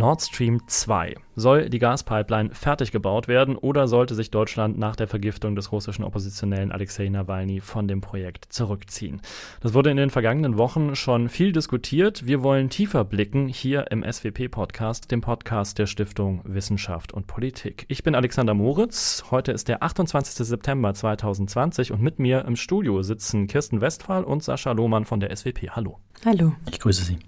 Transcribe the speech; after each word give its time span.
Nord 0.00 0.22
Stream 0.22 0.66
2. 0.66 1.14
Soll 1.36 1.68
die 1.68 1.78
Gaspipeline 1.78 2.54
fertig 2.54 2.90
gebaut 2.90 3.28
werden 3.28 3.54
oder 3.54 3.86
sollte 3.86 4.14
sich 4.14 4.30
Deutschland 4.30 4.78
nach 4.78 4.96
der 4.96 5.06
Vergiftung 5.06 5.54
des 5.56 5.72
russischen 5.72 6.04
Oppositionellen 6.04 6.72
Alexei 6.72 7.10
Nawalny 7.10 7.60
von 7.60 7.86
dem 7.86 8.00
Projekt 8.00 8.46
zurückziehen? 8.50 9.20
Das 9.60 9.74
wurde 9.74 9.90
in 9.90 9.98
den 9.98 10.08
vergangenen 10.08 10.56
Wochen 10.56 10.96
schon 10.96 11.28
viel 11.28 11.52
diskutiert. 11.52 12.26
Wir 12.26 12.42
wollen 12.42 12.70
tiefer 12.70 13.04
blicken 13.04 13.46
hier 13.46 13.90
im 13.90 14.02
SWP-Podcast, 14.02 15.10
dem 15.10 15.20
Podcast 15.20 15.78
der 15.78 15.84
Stiftung 15.84 16.40
Wissenschaft 16.44 17.12
und 17.12 17.26
Politik. 17.26 17.84
Ich 17.88 18.02
bin 18.02 18.14
Alexander 18.14 18.54
Moritz. 18.54 19.24
Heute 19.30 19.52
ist 19.52 19.68
der 19.68 19.82
28. 19.82 20.46
September 20.46 20.94
2020 20.94 21.92
und 21.92 22.00
mit 22.00 22.18
mir 22.18 22.46
im 22.46 22.56
Studio 22.56 23.02
sitzen 23.02 23.48
Kirsten 23.48 23.82
Westphal 23.82 24.24
und 24.24 24.42
Sascha 24.42 24.72
Lohmann 24.72 25.04
von 25.04 25.20
der 25.20 25.36
SWP. 25.36 25.68
Hallo. 25.72 25.98
Hallo. 26.24 26.54
Ich 26.70 26.80
grüße 26.80 27.04
Sie. 27.04 27.18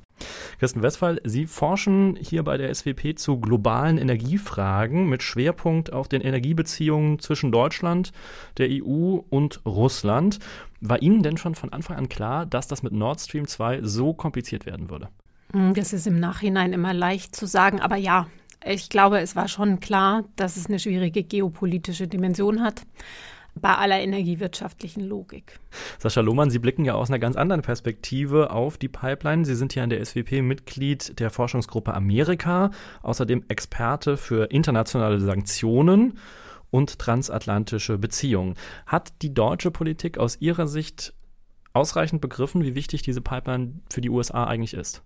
Kirsten 0.59 0.83
Westphal, 0.83 1.21
Sie 1.25 1.47
forschen 1.47 2.17
hier 2.21 2.43
bei 2.43 2.57
der 2.57 2.75
SWP 2.75 3.17
zu 3.17 3.41
globalen 3.41 3.99
Energiefragen 3.99 5.09
mit 5.09 5.23
Schwerpunkt 5.23 5.93
auf 5.93 6.09
den 6.09 6.21
Energiebeziehungen 6.21 7.19
zwischen 7.19 7.53
Deutschland, 7.53 8.13
der 8.59 8.69
EU 8.71 9.19
und 9.29 9.61
Russland. 9.67 10.39
War 10.81 11.03
Ihnen 11.03 11.23
denn 11.23 11.37
schon 11.37 11.55
von 11.55 11.73
Anfang 11.73 11.97
an 11.97 12.09
klar, 12.09 12.47
dass 12.47 12.69
das 12.69 12.83
mit 12.83 12.93
Nord 12.93 13.21
Stream 13.21 13.47
2 13.47 13.81
so 13.83 14.15
kompliziert 14.15 14.67
werden 14.67 14.91
würde? 14.91 15.09
Hm, 15.53 15.75
das 15.75 15.93
ist 15.93 16.07
im 16.07 16.19
Nachhinein 16.19 16.73
immer 16.73 16.95
leicht 16.95 17.37
zu 17.37 17.47
sagen, 17.47 17.81
aber 17.81 17.97
ja, 17.97 18.27
ich 18.65 18.89
glaube, 18.89 19.21
es 19.21 19.35
war 19.35 19.49
schon 19.49 19.81
klar, 19.81 20.25
dass 20.37 20.57
es 20.57 20.67
eine 20.67 20.79
schwierige 20.79 21.23
geopolitische 21.23 22.07
Dimension 22.07 22.63
hat 22.63 22.83
bei 23.55 23.75
aller 23.75 24.01
energiewirtschaftlichen 24.01 25.07
Logik. 25.07 25.61
Sascha 25.99 26.21
Lohmann, 26.21 26.51
Sie 26.51 26.59
blicken 26.59 26.85
ja 26.85 26.95
aus 26.95 27.11
einer 27.11 27.19
ganz 27.19 27.37
anderen 27.37 27.63
Perspektive 27.63 28.51
auf 28.51 28.79
die 28.79 28.89
Pipeline. 28.89 29.45
Sie 29.45 29.55
sind 29.55 29.75
ja 29.75 29.85
in 29.85 29.91
der 29.91 30.05
SWP 30.05 30.43
Mitglied 30.43 31.19
der 31.21 31.31
Forschungsgruppe 31.31 31.95
Amerika, 31.95 32.71
außerdem 33.03 33.45
Experte 33.49 34.17
für 34.17 34.51
internationale 34.51 35.21
Sanktionen 35.21 36.19
und 36.71 36.99
transatlantische 36.99 37.99
Beziehungen. 37.99 38.55
Hat 38.87 39.13
die 39.23 39.35
deutsche 39.35 39.71
Politik 39.71 40.19
aus 40.19 40.41
Ihrer 40.41 40.67
Sicht 40.67 41.15
ausreichend 41.75 42.21
begriffen, 42.21 42.65
wie 42.65 42.75
wichtig 42.75 43.03
diese 43.03 43.21
Pipeline 43.21 43.81
für 43.91 44.01
die 44.01 44.11
USA 44.11 44.45
eigentlich 44.45 44.75
ist? 44.75 45.03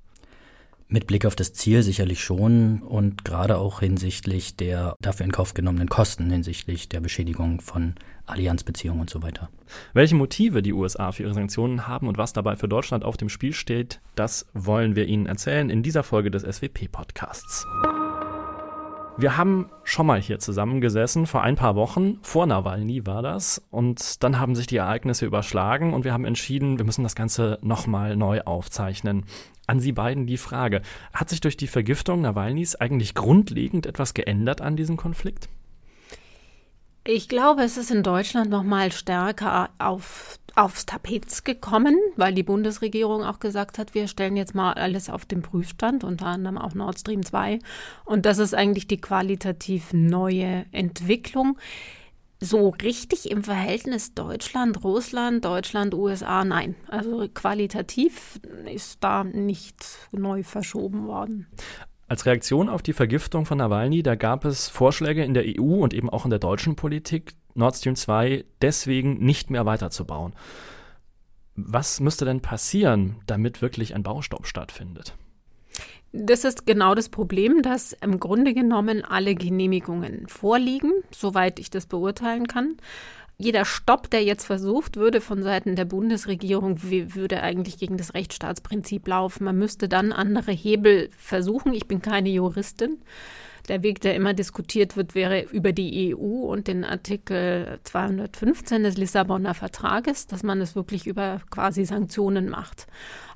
Mit 0.88 1.08
Blick 1.08 1.26
auf 1.26 1.34
das 1.34 1.52
Ziel 1.52 1.82
sicherlich 1.82 2.22
schon 2.22 2.80
und 2.80 3.24
gerade 3.24 3.58
auch 3.58 3.80
hinsichtlich 3.80 4.54
der 4.54 4.94
dafür 5.00 5.26
in 5.26 5.32
Kauf 5.32 5.52
genommenen 5.52 5.88
Kosten, 5.88 6.30
hinsichtlich 6.30 6.88
der 6.88 7.00
Beschädigung 7.00 7.60
von 7.60 7.96
Allianzbeziehungen 8.24 9.00
und 9.00 9.10
so 9.10 9.20
weiter. 9.20 9.48
Welche 9.94 10.14
Motive 10.14 10.62
die 10.62 10.72
USA 10.72 11.10
für 11.10 11.24
ihre 11.24 11.34
Sanktionen 11.34 11.88
haben 11.88 12.06
und 12.06 12.18
was 12.18 12.32
dabei 12.32 12.54
für 12.54 12.68
Deutschland 12.68 13.04
auf 13.04 13.16
dem 13.16 13.28
Spiel 13.28 13.52
steht, 13.52 14.00
das 14.14 14.46
wollen 14.54 14.94
wir 14.94 15.06
Ihnen 15.06 15.26
erzählen 15.26 15.70
in 15.70 15.82
dieser 15.82 16.04
Folge 16.04 16.30
des 16.30 16.44
SWP-Podcasts. 16.44 17.66
Wir 19.18 19.38
haben 19.38 19.70
schon 19.82 20.06
mal 20.06 20.20
hier 20.20 20.38
zusammengesessen, 20.38 21.26
vor 21.26 21.42
ein 21.42 21.56
paar 21.56 21.74
Wochen, 21.74 22.18
vor 22.20 22.44
Nawalny 22.44 23.06
war 23.06 23.22
das, 23.22 23.62
und 23.70 24.22
dann 24.22 24.38
haben 24.38 24.54
sich 24.54 24.66
die 24.66 24.76
Ereignisse 24.76 25.24
überschlagen 25.24 25.94
und 25.94 26.04
wir 26.04 26.12
haben 26.12 26.26
entschieden, 26.26 26.76
wir 26.76 26.84
müssen 26.84 27.02
das 27.02 27.14
Ganze 27.14 27.58
nochmal 27.62 28.14
neu 28.14 28.42
aufzeichnen. 28.42 29.24
An 29.66 29.80
Sie 29.80 29.92
beiden 29.92 30.26
die 30.26 30.36
Frage, 30.36 30.82
hat 31.14 31.30
sich 31.30 31.40
durch 31.40 31.56
die 31.56 31.66
Vergiftung 31.66 32.20
Nawalnys 32.20 32.76
eigentlich 32.76 33.14
grundlegend 33.14 33.86
etwas 33.86 34.12
geändert 34.12 34.60
an 34.60 34.76
diesem 34.76 34.98
Konflikt? 34.98 35.48
Ich 37.04 37.26
glaube, 37.26 37.62
es 37.62 37.78
ist 37.78 37.90
in 37.90 38.02
Deutschland 38.02 38.50
noch 38.50 38.64
mal 38.64 38.92
stärker 38.92 39.70
auf, 39.78 40.38
aufs 40.56 40.86
Tapet 40.86 41.44
gekommen, 41.44 41.96
weil 42.16 42.34
die 42.34 42.42
Bundesregierung 42.42 43.22
auch 43.22 43.38
gesagt 43.38 43.78
hat, 43.78 43.94
wir 43.94 44.08
stellen 44.08 44.36
jetzt 44.36 44.54
mal 44.54 44.72
alles 44.72 45.10
auf 45.10 45.26
den 45.26 45.42
Prüfstand, 45.42 46.02
unter 46.02 46.26
anderem 46.26 46.58
auch 46.58 46.74
Nord 46.74 46.98
Stream 46.98 47.24
2. 47.24 47.58
Und 48.04 48.26
das 48.26 48.38
ist 48.38 48.54
eigentlich 48.54 48.88
die 48.88 49.00
qualitativ 49.00 49.92
neue 49.92 50.64
Entwicklung. 50.72 51.58
So 52.40 52.70
richtig 52.82 53.30
im 53.30 53.44
Verhältnis 53.44 54.14
Deutschland, 54.14 54.82
Russland, 54.82 55.44
Deutschland, 55.44 55.94
USA, 55.94 56.44
nein. 56.44 56.74
Also 56.88 57.26
qualitativ 57.32 58.40
ist 58.72 58.98
da 59.04 59.24
nichts 59.24 59.98
neu 60.10 60.42
verschoben 60.42 61.06
worden. 61.06 61.46
Als 62.08 62.24
Reaktion 62.24 62.68
auf 62.68 62.82
die 62.82 62.92
Vergiftung 62.92 63.46
von 63.46 63.58
Nawalny, 63.58 64.02
da 64.02 64.14
gab 64.14 64.44
es 64.44 64.68
Vorschläge 64.68 65.24
in 65.24 65.34
der 65.34 65.44
EU 65.44 65.82
und 65.82 65.92
eben 65.92 66.08
auch 66.08 66.24
in 66.24 66.30
der 66.30 66.38
deutschen 66.38 66.76
Politik, 66.76 67.32
Nord 67.56 67.76
Stream 67.76 67.96
2 67.96 68.44
deswegen 68.62 69.18
nicht 69.18 69.50
mehr 69.50 69.66
weiterzubauen. 69.66 70.34
Was 71.54 72.00
müsste 72.00 72.24
denn 72.24 72.42
passieren, 72.42 73.16
damit 73.26 73.62
wirklich 73.62 73.94
ein 73.94 74.02
Baustopp 74.02 74.46
stattfindet? 74.46 75.14
Das 76.12 76.44
ist 76.44 76.66
genau 76.66 76.94
das 76.94 77.08
Problem, 77.08 77.62
dass 77.62 77.92
im 77.94 78.20
Grunde 78.20 78.54
genommen 78.54 79.04
alle 79.04 79.34
Genehmigungen 79.34 80.28
vorliegen, 80.28 80.92
soweit 81.10 81.58
ich 81.58 81.70
das 81.70 81.86
beurteilen 81.86 82.46
kann 82.46 82.76
jeder 83.38 83.64
Stopp, 83.66 84.08
der 84.10 84.24
jetzt 84.24 84.44
versucht 84.44 84.96
würde 84.96 85.20
von 85.20 85.42
Seiten 85.42 85.76
der 85.76 85.84
Bundesregierung, 85.84 86.82
würde 86.82 87.42
eigentlich 87.42 87.76
gegen 87.78 87.98
das 87.98 88.14
Rechtsstaatsprinzip 88.14 89.06
laufen. 89.06 89.44
Man 89.44 89.58
müsste 89.58 89.88
dann 89.88 90.12
andere 90.12 90.52
Hebel 90.52 91.10
versuchen. 91.18 91.74
Ich 91.74 91.86
bin 91.86 92.00
keine 92.00 92.30
Juristin. 92.30 92.98
Der 93.68 93.82
Weg, 93.82 94.00
der 94.00 94.14
immer 94.14 94.34
diskutiert 94.34 94.96
wird, 94.96 95.14
wäre 95.14 95.42
über 95.42 95.72
die 95.72 96.14
EU 96.14 96.46
und 96.46 96.68
den 96.68 96.84
Artikel 96.84 97.80
215 97.82 98.84
des 98.84 98.96
Lissabonner 98.96 99.54
Vertrages, 99.54 100.26
dass 100.26 100.42
man 100.42 100.60
es 100.60 100.76
wirklich 100.76 101.06
über 101.06 101.40
quasi 101.50 101.84
Sanktionen 101.84 102.48
macht. 102.48 102.86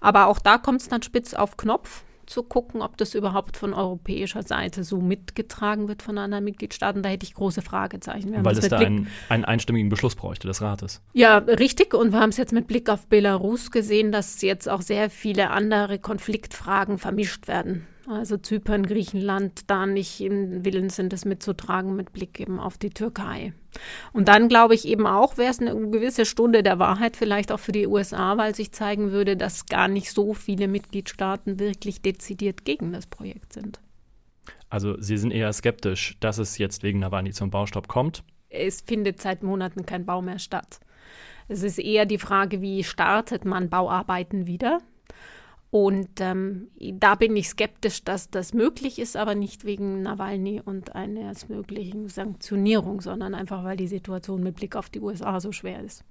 Aber 0.01 0.27
auch 0.27 0.39
da 0.39 0.59
kommt 0.59 0.83
es 0.83 0.89
dann 0.89 1.03
spitz 1.03 1.35
auf 1.35 1.57
Knopf 1.57 2.05
zu 2.31 2.45
gucken, 2.45 2.81
ob 2.81 2.97
das 2.97 3.15
überhaupt 3.15 3.57
von 3.57 3.75
europäischer 3.75 4.45
Seite 4.45 4.85
so 4.85 5.01
mitgetragen 5.01 5.89
wird 5.89 6.03
von 6.03 6.17
anderen 6.17 6.45
Mitgliedstaaten. 6.45 7.03
Da 7.03 7.09
hätte 7.09 7.27
ich 7.27 7.35
große 7.35 7.61
Fragezeichen. 7.61 8.33
Weil 8.45 8.57
es 8.57 8.69
da 8.69 8.79
einen, 8.79 9.09
einen 9.29 9.45
einstimmigen 9.45 9.89
Beschluss 9.89 10.15
bräuchte 10.15 10.47
des 10.47 10.62
Rates. 10.62 11.03
Ja, 11.12 11.39
richtig. 11.39 11.93
Und 11.93 12.12
wir 12.12 12.21
haben 12.21 12.31
es 12.31 12.37
jetzt 12.37 12.53
mit 12.53 12.69
Blick 12.69 12.89
auf 12.89 13.09
Belarus 13.09 13.73
gesehen, 13.73 14.12
dass 14.12 14.41
jetzt 14.43 14.69
auch 14.69 14.81
sehr 14.81 15.11
viele 15.11 15.51
andere 15.51 15.99
Konfliktfragen 15.99 16.99
vermischt 16.99 17.49
werden 17.49 17.87
also 18.10 18.37
Zypern, 18.37 18.84
Griechenland, 18.84 19.71
da 19.71 19.87
nicht 19.87 20.21
im 20.21 20.65
Willen 20.65 20.91
sind, 20.91 21.12
es 21.12 21.25
mitzutragen 21.25 21.94
mit 21.94 22.12
Blick 22.12 22.41
eben 22.41 22.59
auf 22.59 22.76
die 22.76 22.91
Türkei. 22.91 23.53
Und 24.12 24.28
dann 24.28 24.48
glaube 24.48 24.75
ich 24.75 24.87
eben 24.87 25.06
auch, 25.06 25.38
wäre 25.38 25.50
es 25.50 25.60
eine 25.60 25.75
gewisse 25.91 26.25
Stunde 26.25 26.62
der 26.62 26.78
Wahrheit 26.78 27.16
vielleicht 27.16 27.53
auch 27.53 27.60
für 27.60 27.72
die 27.72 27.87
USA, 27.87 28.37
weil 28.37 28.54
sich 28.54 28.72
zeigen 28.72 29.12
würde, 29.12 29.37
dass 29.37 29.66
gar 29.66 29.88
nicht 29.88 30.10
so 30.10 30.34
viele 30.34 30.66
Mitgliedstaaten 30.66 31.59
wirklich 31.59 32.03
dezidiert 32.03 32.65
gegen 32.65 32.93
das 32.93 33.06
Projekt 33.06 33.53
sind. 33.53 33.81
Also 34.69 35.00
Sie 35.00 35.16
sind 35.16 35.31
eher 35.31 35.53
skeptisch, 35.53 36.16
dass 36.20 36.38
es 36.38 36.59
jetzt 36.59 36.82
wegen 36.82 36.99
Nawalny 36.99 37.32
zum 37.32 37.50
Baustopp 37.50 37.88
kommt? 37.88 38.25
Es 38.49 38.81
findet 38.81 39.20
seit 39.20 39.43
Monaten 39.43 39.87
kein 39.87 40.04
Bau 40.04 40.20
mehr 40.20 40.38
statt. 40.38 40.81
Es 41.49 41.62
ist 41.62 41.78
eher 41.78 42.06
die 42.06 42.19
Frage, 42.19 42.60
wie 42.60 42.84
startet 42.84 43.44
man 43.44 43.70
Bauarbeiten 43.70 44.47
wieder? 44.47 44.81
Und 45.70 46.20
ähm, 46.20 46.69
da 46.78 47.14
bin 47.14 47.36
ich 47.36 47.48
skeptisch, 47.48 48.03
dass 48.03 48.28
das 48.28 48.53
möglich 48.53 48.98
ist, 48.98 49.16
aber 49.16 49.36
nicht 49.36 49.64
wegen 49.64 50.03
Nawalny 50.03 50.60
und 50.64 50.97
einer 50.97 51.32
möglichen 51.48 52.08
Sanktionierung, 52.08 53.00
sondern 53.00 53.34
einfach, 53.34 53.62
weil 53.62 53.76
die 53.76 53.86
Situation 53.86 54.42
mit 54.42 54.56
Blick 54.56 54.75
auf 54.75 54.91
die 54.91 55.00
USA 55.00 55.38
so 55.38 55.53
schwer 55.53 55.81
ist. 55.81 56.04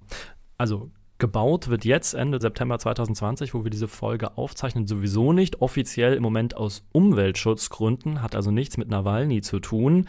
Also 0.56 0.90
gebaut 1.18 1.68
wird 1.68 1.84
jetzt 1.84 2.14
Ende 2.14 2.40
September 2.40 2.78
2020, 2.78 3.52
wo 3.52 3.62
wir 3.62 3.70
diese 3.70 3.88
Folge 3.88 4.38
aufzeichnen, 4.38 4.86
sowieso 4.86 5.34
nicht. 5.34 5.60
Offiziell 5.60 6.14
im 6.14 6.22
Moment 6.22 6.56
aus 6.56 6.86
Umweltschutzgründen, 6.92 8.22
hat 8.22 8.34
also 8.34 8.50
nichts 8.50 8.78
mit 8.78 8.88
Nawalny 8.88 9.42
zu 9.42 9.60
tun 9.60 10.06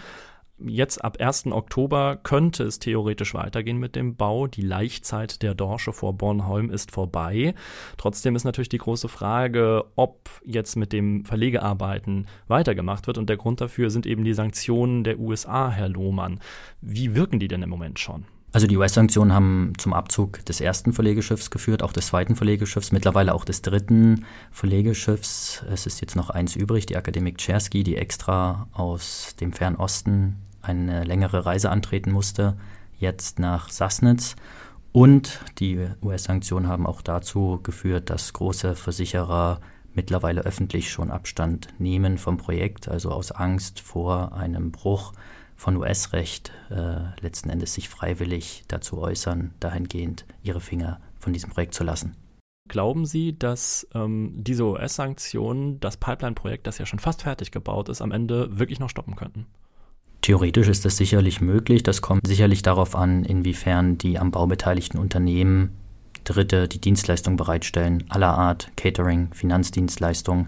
jetzt 0.66 1.04
ab 1.04 1.18
1. 1.20 1.48
Oktober 1.48 2.20
könnte 2.22 2.64
es 2.64 2.80
theoretisch 2.80 3.34
weitergehen 3.34 3.78
mit 3.78 3.96
dem 3.96 4.16
Bau. 4.16 4.48
Die 4.48 4.62
Laichzeit 4.62 5.42
der 5.42 5.54
Dorsche 5.54 5.94
vor 5.94 6.14
Bornholm 6.14 6.70
ist 6.70 6.92
vorbei. 6.92 7.54
Trotzdem 7.98 8.36
ist 8.36 8.44
natürlich 8.44 8.70
die 8.70 8.78
große 8.78 9.08
Frage, 9.08 9.86
ob 9.96 10.30
jetzt 10.46 10.76
mit 10.76 10.94
dem 10.94 11.26
Verlegearbeiten 11.26 12.28
weitergemacht 12.48 13.08
wird. 13.08 13.18
Und 13.18 13.30
der 13.30 13.38
Grund 13.38 13.62
dafür 13.62 13.90
sind 13.90 14.06
eben 14.06 14.24
die 14.24 14.34
Sanktionen 14.34 15.04
der 15.04 15.20
USA, 15.20 15.70
Herr 15.70 15.90
Lohmann. 15.90 16.40
Wie 16.82 17.16
wirken 17.16 17.40
die 17.40 17.48
denn 17.48 17.64
im 17.64 17.70
Moment 17.70 18.00
schon? 18.00 18.26
Also 18.54 18.68
die 18.68 18.76
US-Sanktionen 18.76 19.34
haben 19.34 19.74
zum 19.78 19.94
Abzug 19.94 20.44
des 20.46 20.60
ersten 20.60 20.92
Verlegeschiffs 20.92 21.52
geführt, 21.52 21.84
auch 21.84 21.94
des 21.94 22.08
zweiten 22.08 22.36
Verlegeschiffs, 22.36 22.92
mittlerweile 22.92 23.34
auch 23.34 23.46
des 23.46 23.62
dritten 23.62 24.26
Verlegeschiffs. 24.52 25.64
Es 25.72 25.86
ist 25.86 26.02
jetzt 26.02 26.18
noch 26.18 26.30
eins 26.30 26.58
übrig, 26.58 26.86
die 26.86 26.98
Akademik 26.98 27.38
Chersky, 27.38 27.84
die 27.84 27.96
extra 27.96 28.68
aus 28.74 29.36
dem 29.40 29.54
Fernosten 29.54 30.36
eine 30.62 31.04
längere 31.04 31.46
Reise 31.46 31.70
antreten 31.70 32.12
musste, 32.12 32.58
jetzt 32.98 33.40
nach 33.40 33.70
Sassnitz. 33.70 34.36
Und 34.92 35.40
die 35.60 35.88
US-Sanktionen 36.02 36.68
haben 36.68 36.86
auch 36.86 37.02
dazu 37.02 37.60
geführt, 37.64 38.10
dass 38.10 38.34
große 38.34 38.76
Versicherer 38.76 39.62
mittlerweile 39.94 40.42
öffentlich 40.42 40.90
schon 40.90 41.12
Abstand 41.12 41.68
nehmen 41.80 42.18
vom 42.18 42.38
Projekt, 42.38 42.88
also 42.88 43.12
aus 43.12 43.32
Angst 43.32 43.80
vor 43.80 44.34
einem 44.34 44.72
Bruch 44.72 45.14
von 45.56 45.78
US-Recht 45.78 46.52
äh, 46.70 47.20
letzten 47.22 47.50
Endes 47.50 47.74
sich 47.74 47.88
freiwillig 47.88 48.64
dazu 48.68 49.00
äußern, 49.00 49.54
dahingehend 49.60 50.26
ihre 50.42 50.62
Finger 50.62 51.00
von 51.20 51.34
diesem 51.34 51.52
Projekt 51.52 51.76
zu 51.76 51.84
lassen. 51.84 52.16
Glauben 52.68 53.06
Sie, 53.06 53.38
dass 53.38 53.88
ähm, 53.94 54.34
diese 54.36 54.64
US-Sanktionen 54.64 55.80
das 55.80 55.98
Pipeline-Projekt, 55.98 56.68
das 56.68 56.78
ja 56.78 56.86
schon 56.86 57.00
fast 57.00 57.24
fertig 57.24 57.52
gebaut 57.52 57.90
ist, 57.90 58.02
am 58.02 58.12
Ende 58.12 58.58
wirklich 58.58 58.80
noch 58.80 58.90
stoppen 58.90 59.16
könnten? 59.16 59.46
Theoretisch 60.22 60.68
ist 60.68 60.86
das 60.86 60.98
sicherlich 60.98 61.42
möglich. 61.42 61.84
Das 61.84 62.02
kommt 62.02 62.28
sicherlich 62.28 62.62
darauf 62.62 62.96
an, 62.96 63.26
inwiefern 63.26 63.98
die 63.98 64.20
am 64.20 64.32
Bau 64.32 64.48
beteiligten 64.48 65.00
Unternehmen 65.00 65.72
Dritte 66.24 66.68
die 66.68 66.80
Dienstleistung 66.80 67.36
bereitstellen, 67.36 68.04
aller 68.10 68.38
Art, 68.38 68.72
Catering, 68.78 69.30
Finanzdienstleistungen, 69.34 70.48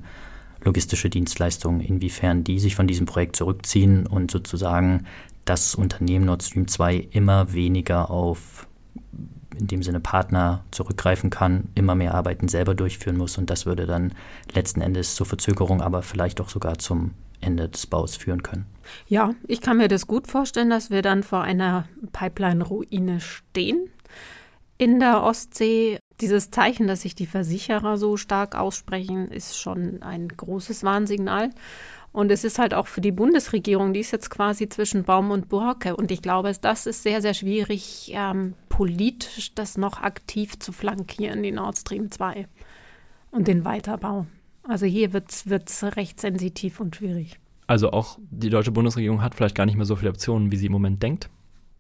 logistische 0.63 1.09
Dienstleistungen, 1.09 1.81
inwiefern 1.81 2.43
die 2.43 2.59
sich 2.59 2.75
von 2.75 2.87
diesem 2.87 3.07
Projekt 3.07 3.35
zurückziehen 3.35 4.05
und 4.05 4.29
sozusagen 4.29 5.05
das 5.45 5.73
Unternehmen 5.73 6.25
Nord 6.25 6.43
Stream 6.43 6.67
2 6.67 7.07
immer 7.11 7.53
weniger 7.53 8.11
auf 8.11 8.67
in 9.59 9.67
dem 9.67 9.83
Sinne 9.83 9.99
Partner 9.99 10.63
zurückgreifen 10.71 11.29
kann, 11.29 11.69
immer 11.75 11.95
mehr 11.95 12.15
Arbeiten 12.15 12.47
selber 12.47 12.73
durchführen 12.73 13.17
muss 13.17 13.37
und 13.37 13.49
das 13.49 13.65
würde 13.65 13.85
dann 13.85 14.13
letzten 14.51 14.81
Endes 14.81 15.15
zur 15.15 15.25
Verzögerung, 15.25 15.81
aber 15.81 16.01
vielleicht 16.01 16.41
auch 16.41 16.49
sogar 16.49 16.79
zum 16.79 17.11
Ende 17.43 17.69
des 17.69 17.87
Baus 17.87 18.15
führen 18.15 18.43
können. 18.43 18.65
Ja, 19.07 19.33
ich 19.47 19.61
kann 19.61 19.77
mir 19.77 19.87
das 19.87 20.07
gut 20.07 20.27
vorstellen, 20.27 20.69
dass 20.69 20.89
wir 20.89 21.01
dann 21.01 21.23
vor 21.23 21.41
einer 21.41 21.87
Pipeline-Ruine 22.11 23.19
stehen 23.19 23.89
in 24.77 24.99
der 24.99 25.23
Ostsee. 25.23 25.99
Dieses 26.21 26.51
Zeichen, 26.51 26.87
dass 26.87 27.01
sich 27.01 27.15
die 27.15 27.25
Versicherer 27.25 27.97
so 27.97 28.17
stark 28.17 28.55
aussprechen, 28.55 29.29
ist 29.29 29.59
schon 29.59 30.01
ein 30.03 30.27
großes 30.27 30.83
Warnsignal. 30.83 31.49
Und 32.11 32.31
es 32.31 32.43
ist 32.43 32.59
halt 32.59 32.75
auch 32.75 32.85
für 32.85 33.01
die 33.01 33.11
Bundesregierung, 33.11 33.91
die 33.93 34.01
ist 34.01 34.11
jetzt 34.11 34.29
quasi 34.29 34.69
zwischen 34.69 35.03
Baum 35.03 35.31
und 35.31 35.49
Borke. 35.49 35.95
Und 35.95 36.11
ich 36.11 36.21
glaube, 36.21 36.53
das 36.61 36.85
ist 36.85 37.01
sehr, 37.01 37.23
sehr 37.23 37.33
schwierig, 37.33 38.11
ähm, 38.13 38.53
politisch 38.69 39.55
das 39.55 39.77
noch 39.77 39.99
aktiv 39.99 40.59
zu 40.59 40.71
flankieren, 40.71 41.41
die 41.41 41.51
Nord 41.51 41.77
Stream 41.77 42.11
2 42.11 42.47
und 43.31 43.47
den 43.47 43.65
Weiterbau. 43.65 44.27
Also 44.67 44.85
hier 44.85 45.13
wird 45.13 45.31
es 45.31 45.83
recht 45.83 46.19
sensitiv 46.19 46.79
und 46.79 46.95
schwierig. 46.95 47.39
Also 47.67 47.91
auch 47.91 48.17
die 48.29 48.49
deutsche 48.49 48.71
Bundesregierung 48.71 49.21
hat 49.21 49.35
vielleicht 49.35 49.55
gar 49.55 49.65
nicht 49.65 49.75
mehr 49.75 49.85
so 49.85 49.95
viele 49.95 50.09
Optionen, 50.09 50.51
wie 50.51 50.57
sie 50.57 50.67
im 50.67 50.71
Moment 50.71 51.01
denkt. 51.01 51.29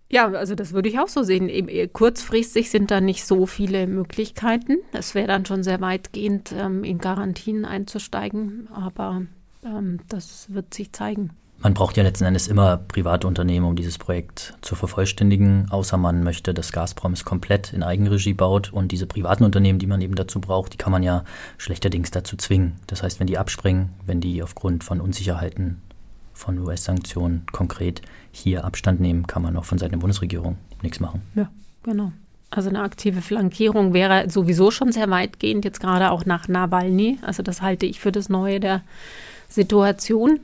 Ja, 0.09 0.27
also 0.27 0.53
das 0.53 0.73
würde 0.73 0.89
ich 0.89 0.99
auch 0.99 1.07
so 1.07 1.23
sehen. 1.23 1.49
Kurzfristig 1.91 2.69
sind 2.69 2.91
da 2.91 3.01
nicht 3.01 3.25
so 3.25 3.45
viele 3.47 3.87
Möglichkeiten. 3.87 4.77
Es 4.91 5.15
wäre 5.15 5.27
dann 5.27 5.45
schon 5.45 5.63
sehr 5.63 5.81
weitgehend, 5.81 6.53
ähm, 6.55 6.83
in 6.83 6.99
Garantien 6.99 7.65
einzusteigen. 7.65 8.67
Aber 8.71 9.23
ähm, 9.65 9.99
das 10.09 10.53
wird 10.53 10.73
sich 10.73 10.91
zeigen. 10.93 11.31
Man 11.63 11.73
braucht 11.73 11.95
ja 11.95 12.03
letzten 12.03 12.25
Endes 12.25 12.49
immer 12.49 12.75
private 12.75 13.25
Unternehmen, 13.25 13.65
um 13.65 13.77
dieses 13.77 13.97
Projekt 13.97 14.53
zu 14.59 14.75
vervollständigen, 14.75 15.67
außer 15.69 15.95
man 15.95 16.21
möchte, 16.21 16.53
dass 16.53 16.73
Gazprom 16.73 17.13
es 17.13 17.23
komplett 17.23 17.71
in 17.71 17.83
Eigenregie 17.83 18.33
baut. 18.33 18.73
Und 18.73 18.91
diese 18.91 19.07
privaten 19.07 19.45
Unternehmen, 19.45 19.79
die 19.79 19.87
man 19.87 20.01
eben 20.01 20.15
dazu 20.15 20.41
braucht, 20.41 20.73
die 20.73 20.77
kann 20.77 20.91
man 20.91 21.03
ja 21.03 21.23
schlechterdings 21.57 22.11
dazu 22.11 22.35
zwingen. 22.35 22.73
Das 22.87 23.01
heißt, 23.01 23.21
wenn 23.21 23.27
die 23.27 23.37
abspringen, 23.37 23.91
wenn 24.05 24.19
die 24.19 24.43
aufgrund 24.43 24.83
von 24.83 24.99
Unsicherheiten 24.99 25.81
von 26.33 26.59
US-Sanktionen 26.59 27.45
konkret 27.53 28.01
hier 28.33 28.65
Abstand 28.65 28.99
nehmen, 28.99 29.25
kann 29.25 29.41
man 29.41 29.55
auch 29.55 29.63
von 29.63 29.77
Seiten 29.77 29.93
der 29.93 29.99
Bundesregierung 29.99 30.57
nichts 30.81 30.99
machen. 30.99 31.21
Ja, 31.33 31.49
genau. 31.81 32.11
Also 32.49 32.67
eine 32.67 32.81
aktive 32.81 33.21
Flankierung 33.21 33.93
wäre 33.93 34.29
sowieso 34.29 34.69
schon 34.69 34.91
sehr 34.91 35.09
weitgehend, 35.09 35.63
jetzt 35.63 35.79
gerade 35.79 36.11
auch 36.11 36.25
nach 36.25 36.49
Nawalny. 36.49 37.19
Also 37.21 37.41
das 37.41 37.61
halte 37.61 37.85
ich 37.85 38.01
für 38.01 38.11
das 38.11 38.27
Neue 38.27 38.59
der 38.59 38.81
Situation. 39.47 40.41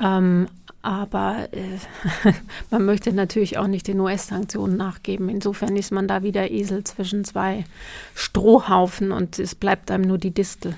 Ähm, 0.00 0.48
aber 0.82 1.48
äh, 1.52 2.32
man 2.70 2.84
möchte 2.84 3.12
natürlich 3.12 3.58
auch 3.58 3.66
nicht 3.66 3.88
den 3.88 3.98
US-Sanktionen 3.98 4.76
nachgeben. 4.76 5.28
Insofern 5.28 5.76
ist 5.76 5.90
man 5.90 6.06
da 6.06 6.22
wieder 6.22 6.50
Esel 6.50 6.84
zwischen 6.84 7.24
zwei 7.24 7.64
Strohhaufen 8.14 9.10
und 9.10 9.38
es 9.38 9.54
bleibt 9.54 9.90
einem 9.90 10.04
nur 10.04 10.18
die 10.18 10.30
Distel. 10.30 10.76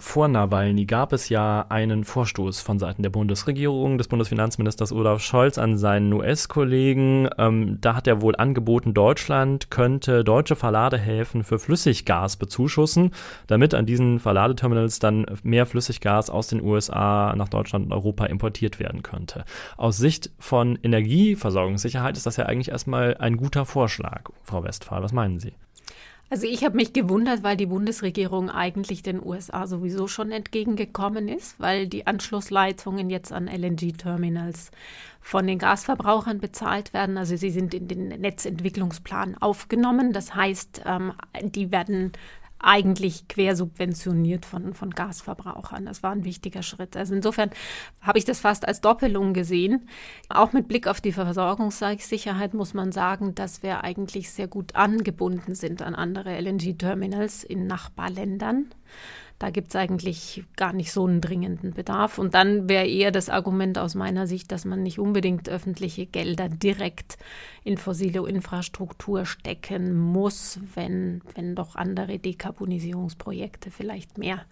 Vor 0.00 0.28
Nawalny 0.28 0.86
gab 0.86 1.12
es 1.12 1.28
ja 1.28 1.66
einen 1.68 2.04
Vorstoß 2.04 2.62
von 2.62 2.78
Seiten 2.78 3.02
der 3.02 3.10
Bundesregierung, 3.10 3.98
des 3.98 4.08
Bundesfinanzministers 4.08 4.92
Olaf 4.92 5.20
Scholz 5.20 5.58
an 5.58 5.76
seinen 5.76 6.10
US-Kollegen. 6.14 7.28
Ähm, 7.36 7.78
da 7.82 7.94
hat 7.94 8.06
er 8.06 8.22
wohl 8.22 8.34
angeboten, 8.34 8.94
Deutschland 8.94 9.70
könnte 9.70 10.24
deutsche 10.24 10.56
Verladehäfen 10.56 11.44
für 11.44 11.58
Flüssiggas 11.58 12.38
bezuschussen, 12.38 13.10
damit 13.46 13.74
an 13.74 13.84
diesen 13.84 14.20
Verladeterminals 14.20 15.00
dann 15.00 15.26
mehr 15.42 15.66
Flüssiggas 15.66 16.30
aus 16.30 16.48
den 16.48 16.62
USA 16.62 17.36
nach 17.36 17.50
Deutschland 17.50 17.84
und 17.84 17.92
Europa 17.92 18.24
importiert 18.24 18.80
werden 18.80 19.02
könnte. 19.02 19.44
Aus 19.76 19.98
Sicht 19.98 20.30
von 20.38 20.78
Energieversorgungssicherheit 20.82 22.16
ist 22.16 22.24
das 22.24 22.38
ja 22.38 22.46
eigentlich 22.46 22.70
erstmal 22.70 23.18
ein 23.18 23.36
guter 23.36 23.66
Vorschlag, 23.66 24.30
Frau 24.44 24.64
Westphal. 24.64 25.02
Was 25.02 25.12
meinen 25.12 25.40
Sie? 25.40 25.52
Also 26.32 26.46
ich 26.46 26.64
habe 26.64 26.76
mich 26.76 26.92
gewundert, 26.92 27.42
weil 27.42 27.56
die 27.56 27.66
Bundesregierung 27.66 28.50
eigentlich 28.50 29.02
den 29.02 29.20
USA 29.20 29.66
sowieso 29.66 30.06
schon 30.06 30.30
entgegengekommen 30.30 31.26
ist, 31.26 31.58
weil 31.58 31.88
die 31.88 32.06
Anschlussleitungen 32.06 33.10
jetzt 33.10 33.32
an 33.32 33.48
LNG-Terminals 33.48 34.70
von 35.20 35.44
den 35.48 35.58
Gasverbrauchern 35.58 36.38
bezahlt 36.38 36.92
werden. 36.92 37.18
Also 37.18 37.34
sie 37.34 37.50
sind 37.50 37.74
in 37.74 37.88
den 37.88 38.08
Netzentwicklungsplan 38.08 39.38
aufgenommen. 39.40 40.12
Das 40.12 40.32
heißt, 40.32 40.82
ähm, 40.86 41.14
die 41.42 41.72
werden 41.72 42.12
eigentlich 42.62 43.28
quersubventioniert 43.28 44.44
von, 44.44 44.74
von 44.74 44.90
Gasverbrauchern. 44.90 45.86
Das 45.86 46.02
war 46.02 46.12
ein 46.12 46.24
wichtiger 46.24 46.62
Schritt. 46.62 46.96
Also 46.96 47.14
insofern 47.14 47.50
habe 48.02 48.18
ich 48.18 48.24
das 48.24 48.40
fast 48.40 48.68
als 48.68 48.80
Doppelung 48.80 49.32
gesehen. 49.32 49.88
Auch 50.28 50.52
mit 50.52 50.68
Blick 50.68 50.86
auf 50.86 51.00
die 51.00 51.12
Versorgungssicherheit 51.12 52.54
muss 52.54 52.74
man 52.74 52.92
sagen, 52.92 53.34
dass 53.34 53.62
wir 53.62 53.82
eigentlich 53.82 54.30
sehr 54.30 54.48
gut 54.48 54.76
angebunden 54.76 55.54
sind 55.54 55.82
an 55.82 55.94
andere 55.94 56.38
LNG-Terminals 56.38 57.44
in 57.44 57.66
Nachbarländern. 57.66 58.66
Da 59.40 59.48
gibt 59.48 59.68
es 59.68 59.76
eigentlich 59.76 60.44
gar 60.54 60.74
nicht 60.74 60.92
so 60.92 61.06
einen 61.06 61.22
dringenden 61.22 61.72
Bedarf. 61.72 62.18
Und 62.18 62.34
dann 62.34 62.68
wäre 62.68 62.86
eher 62.86 63.10
das 63.10 63.30
Argument 63.30 63.78
aus 63.78 63.94
meiner 63.94 64.26
Sicht, 64.26 64.52
dass 64.52 64.66
man 64.66 64.82
nicht 64.82 64.98
unbedingt 64.98 65.48
öffentliche 65.48 66.04
Gelder 66.04 66.50
direkt 66.50 67.16
in 67.64 67.78
fossile 67.78 68.28
Infrastruktur 68.28 69.24
stecken 69.24 69.98
muss, 69.98 70.60
wenn, 70.74 71.22
wenn 71.34 71.54
doch 71.54 71.74
andere 71.74 72.18
Dekarbonisierungsprojekte 72.18 73.70
vielleicht 73.70 74.18
mehr 74.18 74.42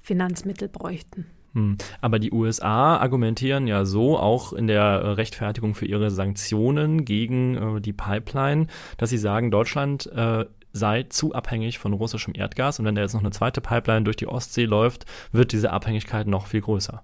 Finanzmittel 0.00 0.68
bräuchten. 0.68 1.26
Hm. 1.52 1.76
Aber 2.00 2.18
die 2.18 2.32
USA 2.32 2.96
argumentieren 2.96 3.66
ja 3.66 3.84
so, 3.84 4.18
auch 4.18 4.54
in 4.54 4.68
der 4.68 5.18
Rechtfertigung 5.18 5.74
für 5.74 5.84
ihre 5.84 6.10
Sanktionen 6.10 7.04
gegen 7.04 7.76
äh, 7.76 7.80
die 7.82 7.92
Pipeline, 7.92 8.68
dass 8.96 9.10
sie 9.10 9.18
sagen, 9.18 9.50
Deutschland 9.50 10.06
äh, 10.06 10.46
sei 10.72 11.04
zu 11.04 11.34
abhängig 11.34 11.78
von 11.78 11.92
russischem 11.92 12.34
Erdgas. 12.34 12.78
Und 12.78 12.84
wenn 12.84 12.94
da 12.94 13.02
jetzt 13.02 13.14
noch 13.14 13.20
eine 13.20 13.30
zweite 13.30 13.60
Pipeline 13.60 14.04
durch 14.04 14.16
die 14.16 14.28
Ostsee 14.28 14.64
läuft, 14.64 15.04
wird 15.32 15.52
diese 15.52 15.70
Abhängigkeit 15.70 16.26
noch 16.26 16.46
viel 16.46 16.60
größer. 16.60 17.02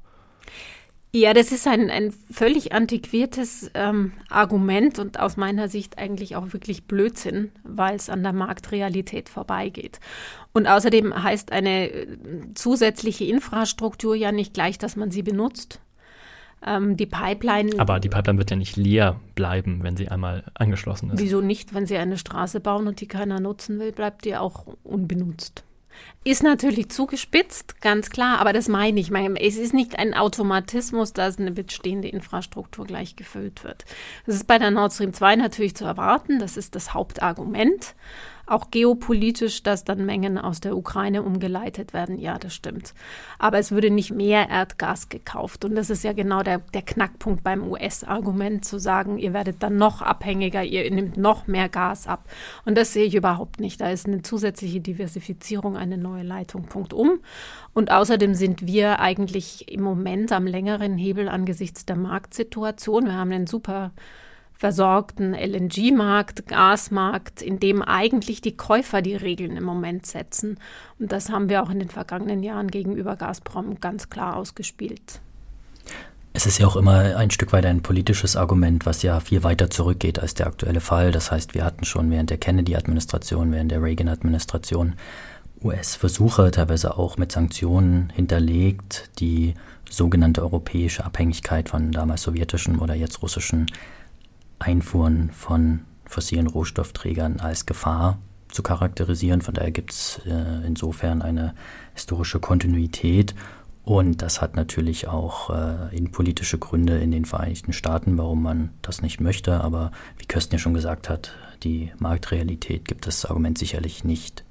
Ja, 1.18 1.32
das 1.32 1.50
ist 1.50 1.66
ein, 1.66 1.88
ein 1.88 2.12
völlig 2.30 2.72
antiquiertes 2.72 3.70
ähm, 3.72 4.12
Argument 4.28 4.98
und 4.98 5.18
aus 5.18 5.38
meiner 5.38 5.68
Sicht 5.68 5.96
eigentlich 5.96 6.36
auch 6.36 6.52
wirklich 6.52 6.84
Blödsinn, 6.84 7.52
weil 7.62 7.96
es 7.96 8.10
an 8.10 8.22
der 8.22 8.34
Marktrealität 8.34 9.30
vorbeigeht. 9.30 9.98
Und 10.52 10.66
außerdem 10.66 11.22
heißt 11.22 11.52
eine 11.52 11.90
äh, 11.90 12.06
zusätzliche 12.54 13.24
Infrastruktur 13.24 14.14
ja 14.14 14.30
nicht 14.30 14.52
gleich, 14.52 14.76
dass 14.76 14.96
man 14.96 15.10
sie 15.10 15.22
benutzt. 15.22 15.80
Ähm, 16.64 16.96
die 16.96 17.06
Pipeline. 17.06 17.78
Aber 17.78 18.00
die 18.00 18.08
Pipeline 18.08 18.38
wird 18.38 18.50
ja 18.50 18.56
nicht 18.56 18.76
leer 18.76 19.20
bleiben, 19.34 19.82
wenn 19.82 19.96
sie 19.96 20.08
einmal 20.08 20.44
angeschlossen 20.54 21.10
ist. 21.10 21.20
Wieso 21.20 21.40
nicht? 21.40 21.74
Wenn 21.74 21.86
sie 21.86 21.96
eine 21.96 22.18
Straße 22.18 22.60
bauen 22.60 22.88
und 22.88 23.00
die 23.00 23.08
keiner 23.08 23.40
nutzen 23.40 23.78
will, 23.78 23.92
bleibt 23.92 24.24
die 24.24 24.36
auch 24.36 24.66
unbenutzt. 24.82 25.64
Ist 26.24 26.42
natürlich 26.42 26.90
zugespitzt, 26.90 27.80
ganz 27.80 28.10
klar, 28.10 28.38
aber 28.40 28.52
das 28.52 28.68
meine 28.68 28.98
ich. 28.98 29.10
Es 29.12 29.56
ist 29.56 29.72
nicht 29.72 29.98
ein 29.98 30.12
Automatismus, 30.12 31.12
dass 31.12 31.38
eine 31.38 31.52
bestehende 31.52 32.08
Infrastruktur 32.08 32.84
gleich 32.84 33.16
gefüllt 33.16 33.62
wird. 33.62 33.84
Das 34.26 34.34
ist 34.34 34.46
bei 34.46 34.58
der 34.58 34.70
Nord 34.70 34.92
Stream 34.92 35.12
2 35.12 35.36
natürlich 35.36 35.76
zu 35.76 35.84
erwarten, 35.84 36.38
das 36.38 36.56
ist 36.56 36.74
das 36.74 36.94
Hauptargument 36.94 37.94
auch 38.46 38.70
geopolitisch, 38.70 39.62
dass 39.62 39.84
dann 39.84 40.06
Mengen 40.06 40.38
aus 40.38 40.60
der 40.60 40.76
Ukraine 40.76 41.22
umgeleitet 41.22 41.92
werden. 41.92 42.18
Ja, 42.18 42.38
das 42.38 42.54
stimmt. 42.54 42.94
Aber 43.38 43.58
es 43.58 43.72
würde 43.72 43.90
nicht 43.90 44.12
mehr 44.12 44.48
Erdgas 44.48 45.08
gekauft. 45.08 45.64
Und 45.64 45.74
das 45.74 45.90
ist 45.90 46.04
ja 46.04 46.12
genau 46.12 46.42
der, 46.42 46.58
der 46.72 46.82
Knackpunkt 46.82 47.42
beim 47.42 47.68
US-Argument, 47.68 48.64
zu 48.64 48.78
sagen, 48.78 49.18
ihr 49.18 49.32
werdet 49.32 49.62
dann 49.62 49.76
noch 49.76 50.00
abhängiger, 50.00 50.62
ihr 50.62 50.88
nehmt 50.90 51.16
noch 51.16 51.46
mehr 51.46 51.68
Gas 51.68 52.06
ab. 52.06 52.24
Und 52.64 52.76
das 52.78 52.92
sehe 52.92 53.04
ich 53.04 53.14
überhaupt 53.14 53.60
nicht. 53.60 53.80
Da 53.80 53.90
ist 53.90 54.06
eine 54.06 54.22
zusätzliche 54.22 54.80
Diversifizierung, 54.80 55.76
eine 55.76 55.98
neue 55.98 56.22
Leitung, 56.22 56.64
Punkt 56.66 56.92
um. 56.92 57.20
Und 57.74 57.90
außerdem 57.90 58.34
sind 58.34 58.66
wir 58.66 59.00
eigentlich 59.00 59.70
im 59.70 59.82
Moment 59.82 60.32
am 60.32 60.46
längeren 60.46 60.96
Hebel 60.96 61.28
angesichts 61.28 61.84
der 61.84 61.96
Marktsituation. 61.96 63.06
Wir 63.06 63.14
haben 63.14 63.32
einen 63.32 63.46
super 63.46 63.92
versorgten 64.56 65.34
LNG-Markt, 65.34 66.46
Gasmarkt, 66.46 67.42
in 67.42 67.60
dem 67.60 67.82
eigentlich 67.82 68.40
die 68.40 68.56
Käufer 68.56 69.02
die 69.02 69.16
Regeln 69.16 69.56
im 69.56 69.64
Moment 69.64 70.06
setzen. 70.06 70.58
Und 70.98 71.12
das 71.12 71.28
haben 71.28 71.48
wir 71.48 71.62
auch 71.62 71.70
in 71.70 71.78
den 71.78 71.90
vergangenen 71.90 72.42
Jahren 72.42 72.68
gegenüber 72.68 73.16
Gazprom 73.16 73.80
ganz 73.80 74.08
klar 74.08 74.36
ausgespielt. 74.36 75.20
Es 76.32 76.44
ist 76.44 76.58
ja 76.58 76.66
auch 76.66 76.76
immer 76.76 77.16
ein 77.16 77.30
Stück 77.30 77.52
weit 77.54 77.64
ein 77.64 77.82
politisches 77.82 78.36
Argument, 78.36 78.84
was 78.84 79.02
ja 79.02 79.20
viel 79.20 79.42
weiter 79.42 79.70
zurückgeht 79.70 80.18
als 80.18 80.34
der 80.34 80.46
aktuelle 80.46 80.80
Fall. 80.80 81.10
Das 81.10 81.30
heißt, 81.30 81.54
wir 81.54 81.64
hatten 81.64 81.86
schon 81.86 82.10
während 82.10 82.28
der 82.28 82.36
Kennedy-Administration, 82.36 83.52
während 83.52 83.70
der 83.70 83.82
Reagan-Administration 83.82 84.96
US-Versuche, 85.62 86.50
teilweise 86.50 86.98
auch 86.98 87.16
mit 87.16 87.32
Sanktionen 87.32 88.10
hinterlegt, 88.14 89.10
die 89.18 89.54
sogenannte 89.88 90.42
europäische 90.42 91.04
Abhängigkeit 91.04 91.70
von 91.70 91.92
damals 91.92 92.22
sowjetischen 92.22 92.78
oder 92.80 92.94
jetzt 92.94 93.22
russischen 93.22 93.66
Einfuhren 94.58 95.30
von 95.30 95.80
fossilen 96.04 96.46
Rohstoffträgern 96.46 97.40
als 97.40 97.66
Gefahr 97.66 98.18
zu 98.48 98.62
charakterisieren. 98.62 99.42
Von 99.42 99.54
daher 99.54 99.70
gibt 99.70 99.92
es 99.92 100.20
äh, 100.26 100.66
insofern 100.66 101.22
eine 101.22 101.54
historische 101.94 102.40
Kontinuität 102.40 103.34
und 103.86 104.20
das 104.20 104.42
hat 104.42 104.56
natürlich 104.56 105.06
auch 105.06 105.50
äh, 105.50 105.96
innenpolitische 105.96 106.58
Gründe 106.58 106.98
in 106.98 107.12
den 107.12 107.24
Vereinigten 107.24 107.72
Staaten, 107.72 108.18
warum 108.18 108.42
man 108.42 108.70
das 108.82 109.00
nicht 109.00 109.20
möchte. 109.20 109.60
Aber 109.60 109.92
wie 110.18 110.26
Kösten 110.26 110.56
ja 110.56 110.58
schon 110.58 110.74
gesagt 110.74 111.08
hat, 111.08 111.30
die 111.62 111.92
Marktrealität 112.00 112.84
gibt 112.84 113.06
das 113.06 113.24
Argument 113.24 113.56
sicherlich 113.56 114.02
nicht 114.02 114.44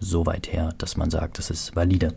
so 0.00 0.24
weit 0.24 0.50
her, 0.50 0.72
dass 0.78 0.96
man 0.96 1.10
sagt, 1.10 1.38
das 1.38 1.50
ist 1.50 1.76
valide. 1.76 2.14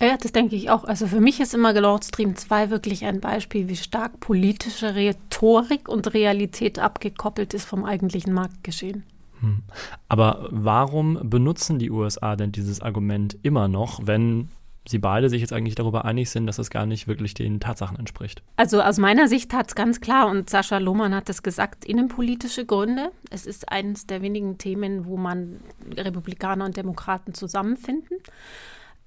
Ja, 0.00 0.16
das 0.16 0.32
denke 0.32 0.56
ich 0.56 0.70
auch. 0.70 0.84
Also 0.84 1.06
für 1.06 1.20
mich 1.20 1.40
ist 1.40 1.54
immer 1.54 1.72
Lord 1.72 2.04
Stream 2.04 2.34
2 2.34 2.70
wirklich 2.70 3.04
ein 3.04 3.20
Beispiel, 3.20 3.68
wie 3.68 3.76
stark 3.76 4.20
politische 4.20 4.94
Rhetorik 4.94 5.88
und 5.88 6.12
Realität 6.12 6.78
abgekoppelt 6.78 7.54
ist 7.54 7.64
vom 7.64 7.84
eigentlichen 7.84 8.32
Marktgeschehen. 8.32 9.04
Hm. 9.40 9.62
Aber 10.08 10.48
warum 10.50 11.18
benutzen 11.22 11.78
die 11.78 11.90
USA 11.90 12.36
denn 12.36 12.52
dieses 12.52 12.80
Argument 12.80 13.36
immer 13.42 13.68
noch, 13.68 14.00
wenn 14.04 14.48
sie 14.86 14.98
beide 14.98 15.28
sich 15.28 15.40
jetzt 15.40 15.52
eigentlich 15.52 15.74
darüber 15.74 16.04
einig 16.04 16.30
sind, 16.30 16.46
dass 16.46 16.58
es 16.58 16.70
gar 16.70 16.86
nicht 16.86 17.06
wirklich 17.06 17.34
den 17.34 17.60
Tatsachen 17.60 17.98
entspricht. 17.98 18.42
Also 18.56 18.82
aus 18.82 18.98
meiner 18.98 19.28
Sicht 19.28 19.52
hat 19.52 19.68
es 19.68 19.74
ganz 19.74 20.00
klar, 20.00 20.28
und 20.28 20.50
Sascha 20.50 20.78
Lohmann 20.78 21.14
hat 21.14 21.28
es 21.28 21.42
gesagt, 21.42 21.84
innenpolitische 21.84 22.66
Gründe. 22.66 23.12
Es 23.30 23.46
ist 23.46 23.68
eines 23.68 24.06
der 24.06 24.22
wenigen 24.22 24.58
Themen, 24.58 25.06
wo 25.06 25.16
man 25.16 25.60
Republikaner 25.96 26.64
und 26.64 26.76
Demokraten 26.76 27.34
zusammenfinden. 27.34 28.18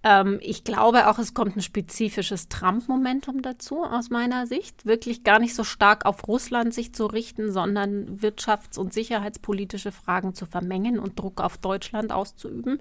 Ähm, 0.05 0.39
ich 0.41 0.63
glaube 0.63 1.09
auch, 1.09 1.17
es 1.17 1.33
kommt 1.33 1.57
ein 1.57 1.63
spezifisches 1.63 2.47
Trump-Momentum 2.47 3.41
dazu, 3.41 3.83
aus 3.83 4.11
meiner 4.11 4.45
Sicht. 4.45 4.85
Wirklich 4.85 5.23
gar 5.23 5.39
nicht 5.39 5.55
so 5.55 5.63
stark 5.63 6.05
auf 6.05 6.27
Russland 6.27 6.75
sich 6.75 6.93
zu 6.93 7.07
richten, 7.07 7.51
sondern 7.51 8.19
wirtschafts- 8.19 8.77
und 8.77 8.93
sicherheitspolitische 8.93 9.91
Fragen 9.91 10.35
zu 10.35 10.45
vermengen 10.45 10.99
und 10.99 11.19
Druck 11.19 11.41
auf 11.41 11.57
Deutschland 11.57 12.11
auszuüben 12.11 12.79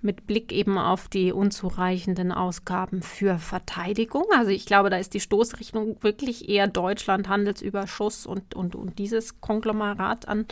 mit 0.00 0.26
Blick 0.26 0.52
eben 0.52 0.76
auf 0.76 1.08
die 1.08 1.32
unzureichenden 1.32 2.30
Ausgaben 2.30 3.00
für 3.00 3.38
Verteidigung. 3.38 4.24
Also 4.36 4.50
ich 4.50 4.66
glaube, 4.66 4.90
da 4.90 4.98
ist 4.98 5.14
die 5.14 5.20
Stoßrichtung 5.20 5.96
wirklich 6.02 6.48
eher 6.48 6.66
Deutschland, 6.66 7.28
Handelsüberschuss 7.28 8.26
und, 8.26 8.54
und, 8.54 8.74
und 8.74 8.98
dieses 8.98 9.40
Konglomerat 9.40 10.28
an 10.28 10.46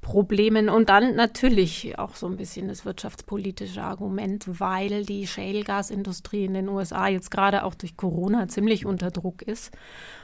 Problemen. 0.00 0.68
Und 0.68 0.88
dann 0.88 1.16
natürlich 1.16 1.98
auch 1.98 2.14
so 2.14 2.26
ein 2.26 2.36
bisschen 2.36 2.68
das 2.68 2.84
wirtschaftspolitische 2.84 3.82
Argument, 3.82 4.60
weil 4.60 5.04
die 5.04 5.26
Shale-Gas-Industrie 5.26 6.44
in 6.44 6.54
den 6.54 6.68
USA 6.68 7.08
jetzt 7.08 7.30
gerade 7.30 7.64
auch 7.64 7.74
durch 7.74 7.96
Corona 7.96 8.48
ziemlich 8.48 8.86
unter 8.86 9.10
Druck 9.10 9.42
ist. 9.42 9.72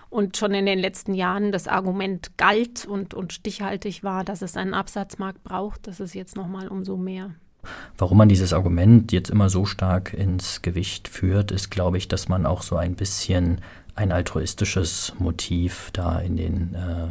Und 0.09 0.37
schon 0.37 0.53
in 0.53 0.67
den 0.67 0.79
letzten 0.79 1.15
Jahren 1.15 1.53
das 1.53 1.69
Argument 1.69 2.37
galt 2.37 2.85
und, 2.85 3.15
und 3.15 3.33
stichhaltig 3.33 4.05
war, 4.05 4.25
dass 4.25 4.43
es 4.43 4.57
einen 4.57 4.75
Absatzmarkt 4.75 5.43
braucht. 5.43 5.87
Das 5.87 6.01
ist 6.01 6.15
jetzt 6.15 6.37
nochmal 6.37 6.69
umso 6.69 6.97
mehr. 6.97 7.31
Warum 7.97 8.19
man 8.19 8.29
dieses 8.29 8.53
Argument 8.53 9.13
jetzt 9.13 9.31
immer 9.31 9.49
so 9.49 9.65
stark 9.65 10.13
ins 10.13 10.63
Gewicht 10.63 11.09
führt, 11.09 11.51
ist, 11.51 11.71
glaube 11.71 11.97
ich, 11.97 12.09
dass 12.09 12.29
man 12.29 12.45
auch 12.45 12.63
so 12.63 12.77
ein 12.77 12.95
bisschen 12.95 13.61
ein 13.95 14.13
altruistisches 14.13 15.15
Motiv 15.19 15.91
da 15.93 16.19
in 16.19 16.37
den 16.37 16.75
äh, 16.75 17.09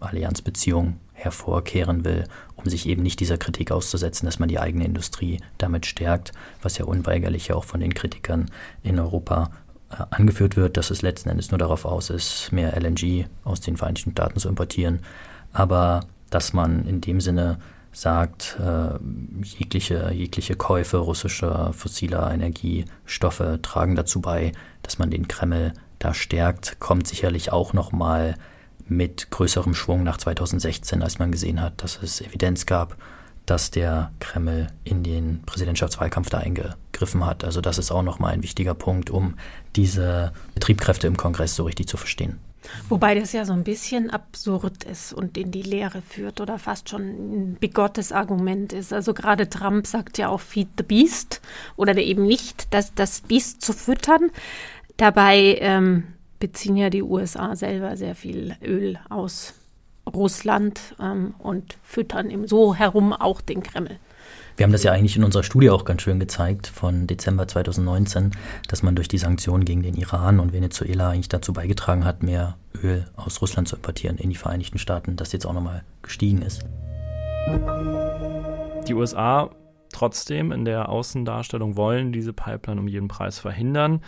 Allianzbeziehungen 0.00 1.00
hervorkehren 1.16 2.04
will, 2.04 2.24
um 2.54 2.66
sich 2.66 2.86
eben 2.86 3.02
nicht 3.02 3.20
dieser 3.20 3.38
Kritik 3.38 3.72
auszusetzen, 3.72 4.26
dass 4.26 4.38
man 4.38 4.48
die 4.48 4.60
eigene 4.60 4.84
Industrie 4.84 5.40
damit 5.58 5.86
stärkt, 5.86 6.32
was 6.62 6.78
ja 6.78 6.84
unweigerlich 6.84 7.52
auch 7.52 7.64
von 7.64 7.80
den 7.80 7.94
Kritikern 7.94 8.50
in 8.82 9.00
Europa 9.00 9.50
äh, 9.90 10.04
angeführt 10.10 10.56
wird, 10.56 10.76
dass 10.76 10.90
es 10.90 11.02
letzten 11.02 11.30
Endes 11.30 11.50
nur 11.50 11.58
darauf 11.58 11.84
aus 11.84 12.10
ist, 12.10 12.52
mehr 12.52 12.76
LNG 12.78 13.26
aus 13.44 13.60
den 13.60 13.76
Vereinigten 13.76 14.12
Staaten 14.12 14.38
zu 14.38 14.48
importieren, 14.48 15.00
aber 15.52 16.00
dass 16.30 16.52
man 16.52 16.86
in 16.86 17.00
dem 17.00 17.20
Sinne 17.20 17.58
sagt, 17.92 18.58
äh, 18.60 18.98
jegliche, 19.42 20.12
jegliche 20.12 20.54
Käufe 20.54 20.98
russischer 20.98 21.72
fossiler 21.72 22.30
Energiestoffe 22.30 23.58
tragen 23.62 23.96
dazu 23.96 24.20
bei, 24.20 24.52
dass 24.82 24.98
man 24.98 25.10
den 25.10 25.28
Kreml 25.28 25.72
da 25.98 26.12
stärkt, 26.12 26.78
kommt 26.78 27.08
sicherlich 27.08 27.52
auch 27.52 27.72
nochmal 27.72 28.34
mit 28.88 29.30
größerem 29.30 29.74
Schwung 29.74 30.02
nach 30.02 30.18
2016, 30.18 31.02
als 31.02 31.18
man 31.18 31.32
gesehen 31.32 31.60
hat, 31.60 31.82
dass 31.82 32.02
es 32.02 32.20
Evidenz 32.20 32.66
gab, 32.66 32.96
dass 33.46 33.70
der 33.70 34.10
Kreml 34.20 34.66
in 34.84 35.02
den 35.02 35.42
Präsidentschaftswahlkampf 35.46 36.30
da 36.30 36.38
eingegriffen 36.38 37.24
hat. 37.24 37.44
Also 37.44 37.60
das 37.60 37.78
ist 37.78 37.90
auch 37.90 38.02
nochmal 38.02 38.32
ein 38.32 38.42
wichtiger 38.42 38.74
Punkt, 38.74 39.10
um 39.10 39.34
diese 39.76 40.32
Betriebskräfte 40.54 41.06
im 41.06 41.16
Kongress 41.16 41.54
so 41.54 41.64
richtig 41.64 41.88
zu 41.88 41.96
verstehen. 41.96 42.38
Wobei 42.88 43.14
das 43.14 43.32
ja 43.32 43.44
so 43.44 43.52
ein 43.52 43.62
bisschen 43.62 44.10
absurd 44.10 44.82
ist 44.82 45.12
und 45.12 45.38
in 45.38 45.52
die 45.52 45.62
Lehre 45.62 46.02
führt 46.02 46.40
oder 46.40 46.58
fast 46.58 46.88
schon 46.88 47.02
ein 47.02 47.54
bigottes 47.60 48.10
Argument 48.10 48.72
ist. 48.72 48.92
Also 48.92 49.14
gerade 49.14 49.48
Trump 49.48 49.86
sagt 49.86 50.18
ja 50.18 50.28
auch 50.28 50.40
Feed 50.40 50.68
the 50.76 50.82
Beast 50.82 51.40
oder 51.76 51.96
eben 51.96 52.26
nicht, 52.26 52.74
das, 52.74 52.92
das 52.94 53.20
Biest 53.20 53.62
zu 53.62 53.72
füttern. 53.72 54.30
Dabei 54.96 55.58
ähm, 55.60 56.04
beziehen 56.38 56.76
ja 56.76 56.90
die 56.90 57.02
USA 57.02 57.56
selber 57.56 57.96
sehr 57.96 58.14
viel 58.14 58.56
Öl 58.62 58.98
aus 59.08 59.54
Russland 60.12 60.94
ähm, 61.00 61.34
und 61.38 61.78
füttern 61.82 62.30
im 62.30 62.46
so 62.46 62.74
herum 62.74 63.12
auch 63.12 63.40
den 63.40 63.62
Kreml. 63.62 63.98
Wir 64.56 64.64
haben 64.64 64.72
das 64.72 64.84
ja 64.84 64.92
eigentlich 64.92 65.16
in 65.16 65.24
unserer 65.24 65.42
Studie 65.42 65.68
auch 65.68 65.84
ganz 65.84 66.02
schön 66.02 66.18
gezeigt 66.18 66.66
von 66.66 67.06
Dezember 67.06 67.46
2019, 67.46 68.30
dass 68.68 68.82
man 68.82 68.96
durch 68.96 69.08
die 69.08 69.18
Sanktionen 69.18 69.66
gegen 69.66 69.82
den 69.82 69.94
Iran 69.94 70.40
und 70.40 70.52
Venezuela 70.52 71.10
eigentlich 71.10 71.28
dazu 71.28 71.52
beigetragen 71.52 72.06
hat, 72.06 72.22
mehr 72.22 72.56
Öl 72.82 73.06
aus 73.16 73.42
Russland 73.42 73.68
zu 73.68 73.76
importieren 73.76 74.16
in 74.16 74.30
die 74.30 74.36
Vereinigten 74.36 74.78
Staaten, 74.78 75.16
das 75.16 75.32
jetzt 75.32 75.46
auch 75.46 75.52
nochmal 75.52 75.84
gestiegen 76.00 76.40
ist. 76.40 76.64
Die 78.88 78.94
USA 78.94 79.50
trotzdem 79.92 80.52
in 80.52 80.64
der 80.64 80.88
Außendarstellung 80.88 81.76
wollen 81.76 82.12
diese 82.12 82.32
Pipeline 82.32 82.80
um 82.80 82.88
jeden 82.88 83.08
Preis 83.08 83.38
verhindern. 83.38 84.00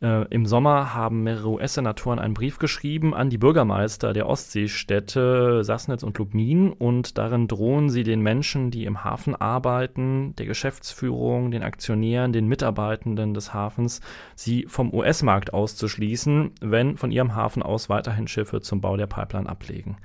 Äh, 0.00 0.26
Im 0.30 0.46
Sommer 0.46 0.94
haben 0.94 1.24
mehrere 1.24 1.48
US-Senatoren 1.48 2.20
einen 2.20 2.34
Brief 2.34 2.58
geschrieben 2.58 3.14
an 3.14 3.30
die 3.30 3.38
Bürgermeister 3.38 4.12
der 4.12 4.28
Ostseestädte 4.28 5.64
Sassnitz 5.64 6.04
und 6.04 6.18
Lubmin 6.18 6.72
und 6.72 7.18
darin 7.18 7.48
drohen 7.48 7.90
sie 7.90 8.04
den 8.04 8.20
Menschen, 8.20 8.70
die 8.70 8.84
im 8.84 9.02
Hafen 9.02 9.34
arbeiten, 9.34 10.36
der 10.36 10.46
Geschäftsführung, 10.46 11.50
den 11.50 11.64
Aktionären, 11.64 12.32
den 12.32 12.46
Mitarbeitenden 12.46 13.34
des 13.34 13.52
Hafens, 13.52 14.00
sie 14.36 14.66
vom 14.68 14.94
US-Markt 14.94 15.52
auszuschließen, 15.52 16.52
wenn 16.60 16.96
von 16.96 17.10
ihrem 17.10 17.34
Hafen 17.34 17.64
aus 17.64 17.88
weiterhin 17.88 18.28
Schiffe 18.28 18.60
zum 18.60 18.80
Bau 18.80 18.96
der 18.96 19.08
Pipeline 19.08 19.48
ablegen. 19.48 19.96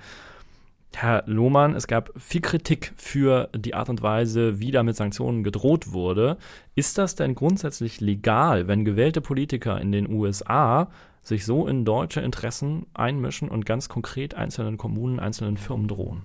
Herr 0.95 1.23
Lohmann, 1.25 1.75
es 1.75 1.87
gab 1.87 2.11
viel 2.17 2.41
Kritik 2.41 2.93
für 2.95 3.49
die 3.55 3.73
Art 3.73 3.89
und 3.89 4.01
Weise, 4.01 4.59
wie 4.59 4.71
da 4.71 4.83
mit 4.83 4.95
Sanktionen 4.95 5.43
gedroht 5.43 5.91
wurde. 5.91 6.37
Ist 6.75 6.97
das 6.97 7.15
denn 7.15 7.35
grundsätzlich 7.35 7.99
legal, 7.99 8.67
wenn 8.67 8.85
gewählte 8.85 9.21
Politiker 9.21 9.79
in 9.81 9.91
den 9.91 10.09
USA 10.09 10.89
sich 11.23 11.45
so 11.45 11.67
in 11.67 11.85
deutsche 11.85 12.21
Interessen 12.21 12.85
einmischen 12.93 13.49
und 13.49 13.65
ganz 13.65 13.89
konkret 13.89 14.35
einzelnen 14.35 14.77
Kommunen, 14.77 15.19
einzelnen 15.19 15.57
Firmen 15.57 15.87
drohen? 15.87 16.21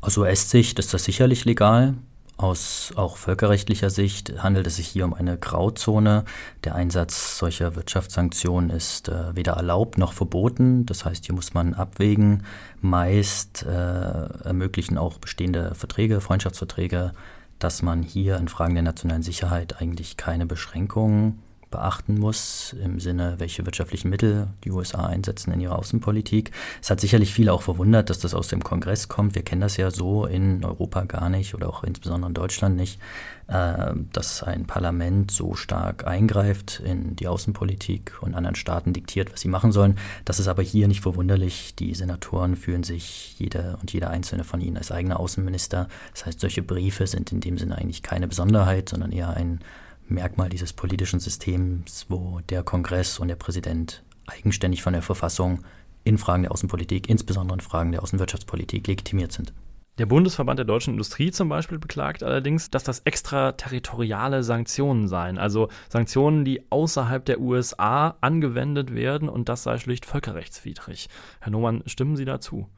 Aus 0.00 0.18
US-Sicht 0.18 0.78
ist 0.78 0.92
das 0.92 1.04
sicherlich 1.04 1.44
legal. 1.44 1.94
Aus 2.38 2.92
auch 2.96 3.16
völkerrechtlicher 3.16 3.88
Sicht 3.88 4.42
handelt 4.42 4.66
es 4.66 4.76
sich 4.76 4.86
hier 4.88 5.06
um 5.06 5.14
eine 5.14 5.38
Grauzone. 5.38 6.24
Der 6.64 6.74
Einsatz 6.74 7.38
solcher 7.38 7.76
Wirtschaftssanktionen 7.76 8.68
ist 8.68 9.08
äh, 9.08 9.34
weder 9.34 9.54
erlaubt 9.54 9.96
noch 9.96 10.12
verboten. 10.12 10.84
Das 10.84 11.06
heißt, 11.06 11.24
hier 11.24 11.34
muss 11.34 11.54
man 11.54 11.72
abwägen. 11.72 12.44
Meist 12.82 13.62
äh, 13.62 13.70
ermöglichen 13.70 14.98
auch 14.98 15.16
bestehende 15.16 15.74
Verträge, 15.74 16.20
Freundschaftsverträge, 16.20 17.12
dass 17.58 17.80
man 17.80 18.02
hier 18.02 18.36
in 18.36 18.48
Fragen 18.48 18.74
der 18.74 18.82
nationalen 18.82 19.22
Sicherheit 19.22 19.80
eigentlich 19.80 20.18
keine 20.18 20.44
Beschränkungen 20.44 21.42
beachten 21.70 22.18
muss, 22.18 22.74
im 22.82 23.00
Sinne, 23.00 23.34
welche 23.38 23.64
wirtschaftlichen 23.66 24.08
Mittel 24.08 24.48
die 24.64 24.70
USA 24.70 25.06
einsetzen 25.06 25.52
in 25.52 25.60
ihrer 25.60 25.78
Außenpolitik. 25.78 26.52
Es 26.80 26.90
hat 26.90 27.00
sicherlich 27.00 27.32
viele 27.32 27.52
auch 27.52 27.62
verwundert, 27.62 28.08
dass 28.08 28.20
das 28.20 28.34
aus 28.34 28.48
dem 28.48 28.62
Kongress 28.62 29.08
kommt. 29.08 29.34
Wir 29.34 29.42
kennen 29.42 29.60
das 29.60 29.76
ja 29.76 29.90
so 29.90 30.26
in 30.26 30.64
Europa 30.64 31.04
gar 31.04 31.28
nicht 31.28 31.54
oder 31.54 31.68
auch 31.68 31.82
insbesondere 31.82 32.30
in 32.30 32.34
Deutschland 32.34 32.76
nicht, 32.76 33.00
äh, 33.48 33.94
dass 34.12 34.42
ein 34.42 34.66
Parlament 34.66 35.30
so 35.32 35.54
stark 35.54 36.06
eingreift 36.06 36.80
in 36.84 37.16
die 37.16 37.26
Außenpolitik 37.26 38.12
und 38.20 38.34
anderen 38.34 38.56
Staaten 38.56 38.92
diktiert, 38.92 39.32
was 39.32 39.40
sie 39.40 39.48
machen 39.48 39.72
sollen. 39.72 39.98
Das 40.24 40.38
ist 40.38 40.48
aber 40.48 40.62
hier 40.62 40.86
nicht 40.86 41.00
verwunderlich. 41.00 41.74
Die 41.74 41.94
Senatoren 41.94 42.54
fühlen 42.54 42.84
sich 42.84 43.38
jeder 43.38 43.78
und 43.80 43.92
jeder 43.92 44.10
einzelne 44.10 44.44
von 44.44 44.60
ihnen 44.60 44.76
als 44.76 44.92
eigener 44.92 45.18
Außenminister. 45.18 45.88
Das 46.12 46.26
heißt, 46.26 46.40
solche 46.40 46.62
Briefe 46.62 47.08
sind 47.08 47.32
in 47.32 47.40
dem 47.40 47.58
Sinne 47.58 47.76
eigentlich 47.76 48.02
keine 48.02 48.28
Besonderheit, 48.28 48.88
sondern 48.88 49.10
eher 49.10 49.30
ein 49.30 49.60
Merkmal 50.08 50.48
dieses 50.48 50.72
politischen 50.72 51.20
Systems, 51.20 52.06
wo 52.08 52.40
der 52.48 52.62
Kongress 52.62 53.18
und 53.18 53.28
der 53.28 53.36
Präsident 53.36 54.04
eigenständig 54.26 54.82
von 54.82 54.92
der 54.92 55.02
Verfassung 55.02 55.64
in 56.04 56.18
Fragen 56.18 56.42
der 56.42 56.52
Außenpolitik, 56.52 57.08
insbesondere 57.08 57.56
in 57.56 57.60
Fragen 57.60 57.92
der 57.92 58.02
Außenwirtschaftspolitik, 58.02 58.86
legitimiert 58.86 59.32
sind. 59.32 59.52
Der 59.98 60.06
Bundesverband 60.06 60.58
der 60.58 60.66
deutschen 60.66 60.92
Industrie 60.92 61.30
zum 61.30 61.48
Beispiel 61.48 61.78
beklagt 61.78 62.22
allerdings, 62.22 62.70
dass 62.70 62.84
das 62.84 63.00
extraterritoriale 63.00 64.42
Sanktionen 64.42 65.08
seien, 65.08 65.38
also 65.38 65.68
Sanktionen, 65.88 66.44
die 66.44 66.70
außerhalb 66.70 67.24
der 67.24 67.40
USA 67.40 68.14
angewendet 68.20 68.94
werden 68.94 69.30
und 69.30 69.48
das 69.48 69.62
sei 69.62 69.78
schlicht 69.78 70.04
völkerrechtswidrig. 70.04 71.08
Herr 71.40 71.50
Nohmann, 71.50 71.82
stimmen 71.86 72.16
Sie 72.16 72.26
dazu? 72.26 72.68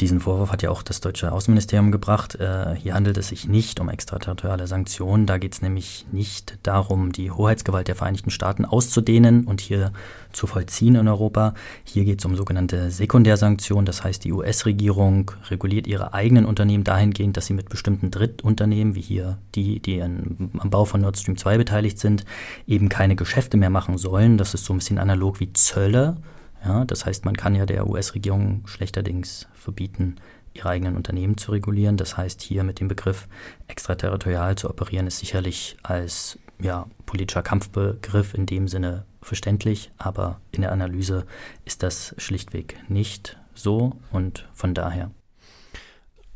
Diesen 0.00 0.20
Vorwurf 0.20 0.52
hat 0.52 0.62
ja 0.62 0.70
auch 0.70 0.84
das 0.84 1.00
deutsche 1.00 1.32
Außenministerium 1.32 1.90
gebracht. 1.90 2.36
Äh, 2.36 2.76
hier 2.76 2.94
handelt 2.94 3.16
es 3.16 3.28
sich 3.28 3.48
nicht 3.48 3.80
um 3.80 3.88
extraterritoriale 3.88 4.68
Sanktionen. 4.68 5.26
Da 5.26 5.38
geht 5.38 5.54
es 5.54 5.62
nämlich 5.62 6.06
nicht 6.12 6.56
darum, 6.62 7.10
die 7.10 7.32
Hoheitsgewalt 7.32 7.88
der 7.88 7.96
Vereinigten 7.96 8.30
Staaten 8.30 8.64
auszudehnen 8.64 9.44
und 9.44 9.60
hier 9.60 9.92
zu 10.32 10.46
vollziehen 10.46 10.94
in 10.94 11.08
Europa. 11.08 11.54
Hier 11.82 12.04
geht 12.04 12.20
es 12.20 12.24
um 12.24 12.36
sogenannte 12.36 12.92
Sekundärsanktionen. 12.92 13.86
Das 13.86 14.04
heißt, 14.04 14.22
die 14.22 14.32
US-Regierung 14.32 15.32
reguliert 15.50 15.88
ihre 15.88 16.14
eigenen 16.14 16.44
Unternehmen 16.44 16.84
dahingehend, 16.84 17.36
dass 17.36 17.46
sie 17.46 17.54
mit 17.54 17.68
bestimmten 17.68 18.12
Drittunternehmen, 18.12 18.94
wie 18.94 19.00
hier 19.00 19.38
die, 19.56 19.80
die 19.80 20.00
an, 20.00 20.52
am 20.58 20.70
Bau 20.70 20.84
von 20.84 21.00
Nord 21.00 21.18
Stream 21.18 21.36
2 21.36 21.58
beteiligt 21.58 21.98
sind, 21.98 22.24
eben 22.68 22.88
keine 22.88 23.16
Geschäfte 23.16 23.56
mehr 23.56 23.70
machen 23.70 23.98
sollen. 23.98 24.38
Das 24.38 24.54
ist 24.54 24.64
so 24.64 24.72
ein 24.72 24.78
bisschen 24.78 24.98
analog 24.98 25.40
wie 25.40 25.52
Zölle 25.54 26.18
ja, 26.64 26.84
das 26.84 27.06
heißt, 27.06 27.24
man 27.24 27.36
kann 27.36 27.54
ja 27.54 27.66
der 27.66 27.88
US-Regierung 27.88 28.66
schlechterdings 28.66 29.48
verbieten, 29.54 30.16
ihre 30.54 30.70
eigenen 30.70 30.96
Unternehmen 30.96 31.36
zu 31.36 31.52
regulieren. 31.52 31.96
Das 31.96 32.16
heißt, 32.16 32.42
hier 32.42 32.64
mit 32.64 32.80
dem 32.80 32.88
Begriff 32.88 33.28
extraterritorial 33.68 34.56
zu 34.56 34.68
operieren, 34.68 35.06
ist 35.06 35.18
sicherlich 35.18 35.76
als 35.82 36.38
ja, 36.60 36.86
politischer 37.06 37.42
Kampfbegriff 37.42 38.34
in 38.34 38.46
dem 38.46 38.68
Sinne 38.68 39.04
verständlich, 39.22 39.92
aber 39.98 40.40
in 40.50 40.62
der 40.62 40.72
Analyse 40.72 41.26
ist 41.64 41.82
das 41.82 42.14
schlichtweg 42.18 42.76
nicht 42.88 43.38
so 43.54 43.96
und 44.10 44.48
von 44.52 44.74
daher. 44.74 45.10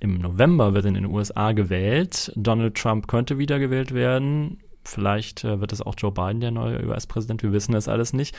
Im 0.01 0.19
November 0.19 0.75
wird 0.75 0.85
in 0.85 0.95
den 0.95 1.07
USA 1.07 1.53
gewählt. 1.53 2.33
Donald 2.35 2.77
Trump 2.77 3.07
könnte 3.07 3.39
wiedergewählt 3.39 3.95
werden. 3.95 4.59
Vielleicht 4.85 5.45
äh, 5.45 5.61
wird 5.61 5.73
es 5.73 5.81
auch 5.81 5.95
Joe 5.97 6.11
Biden 6.11 6.41
der 6.41 6.51
neue 6.51 6.85
US-Präsident. 6.85 7.45
Wir 7.45 7.53
wissen 7.53 7.75
es 7.75 7.87
alles 7.87 8.13
nicht. 8.13 8.37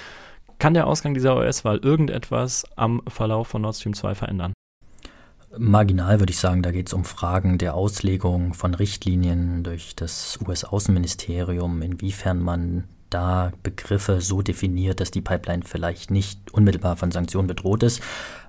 Kann 0.59 0.73
der 0.73 0.87
Ausgang 0.87 1.13
dieser 1.13 1.35
US-Wahl 1.35 1.77
irgendetwas 1.77 2.65
am 2.75 3.01
Verlauf 3.07 3.47
von 3.49 3.61
Nord 3.61 3.75
Stream 3.75 3.93
2 3.93 4.15
verändern? 4.15 4.53
Marginal 5.57 6.19
würde 6.19 6.31
ich 6.31 6.39
sagen, 6.39 6.63
da 6.63 6.71
geht 6.71 6.87
es 6.87 6.93
um 6.93 7.05
Fragen 7.05 7.57
der 7.57 7.75
Auslegung 7.75 8.53
von 8.53 8.73
Richtlinien 8.73 9.63
durch 9.63 9.95
das 9.95 10.39
US-Außenministerium, 10.45 11.81
inwiefern 11.81 12.39
man 12.39 12.85
da 13.11 13.51
Begriffe 13.61 14.21
so 14.21 14.41
definiert, 14.41 14.99
dass 14.99 15.11
die 15.11 15.21
Pipeline 15.21 15.63
vielleicht 15.63 16.09
nicht 16.09 16.51
unmittelbar 16.51 16.95
von 16.95 17.11
Sanktionen 17.11 17.47
bedroht 17.47 17.83
ist. 17.83 18.01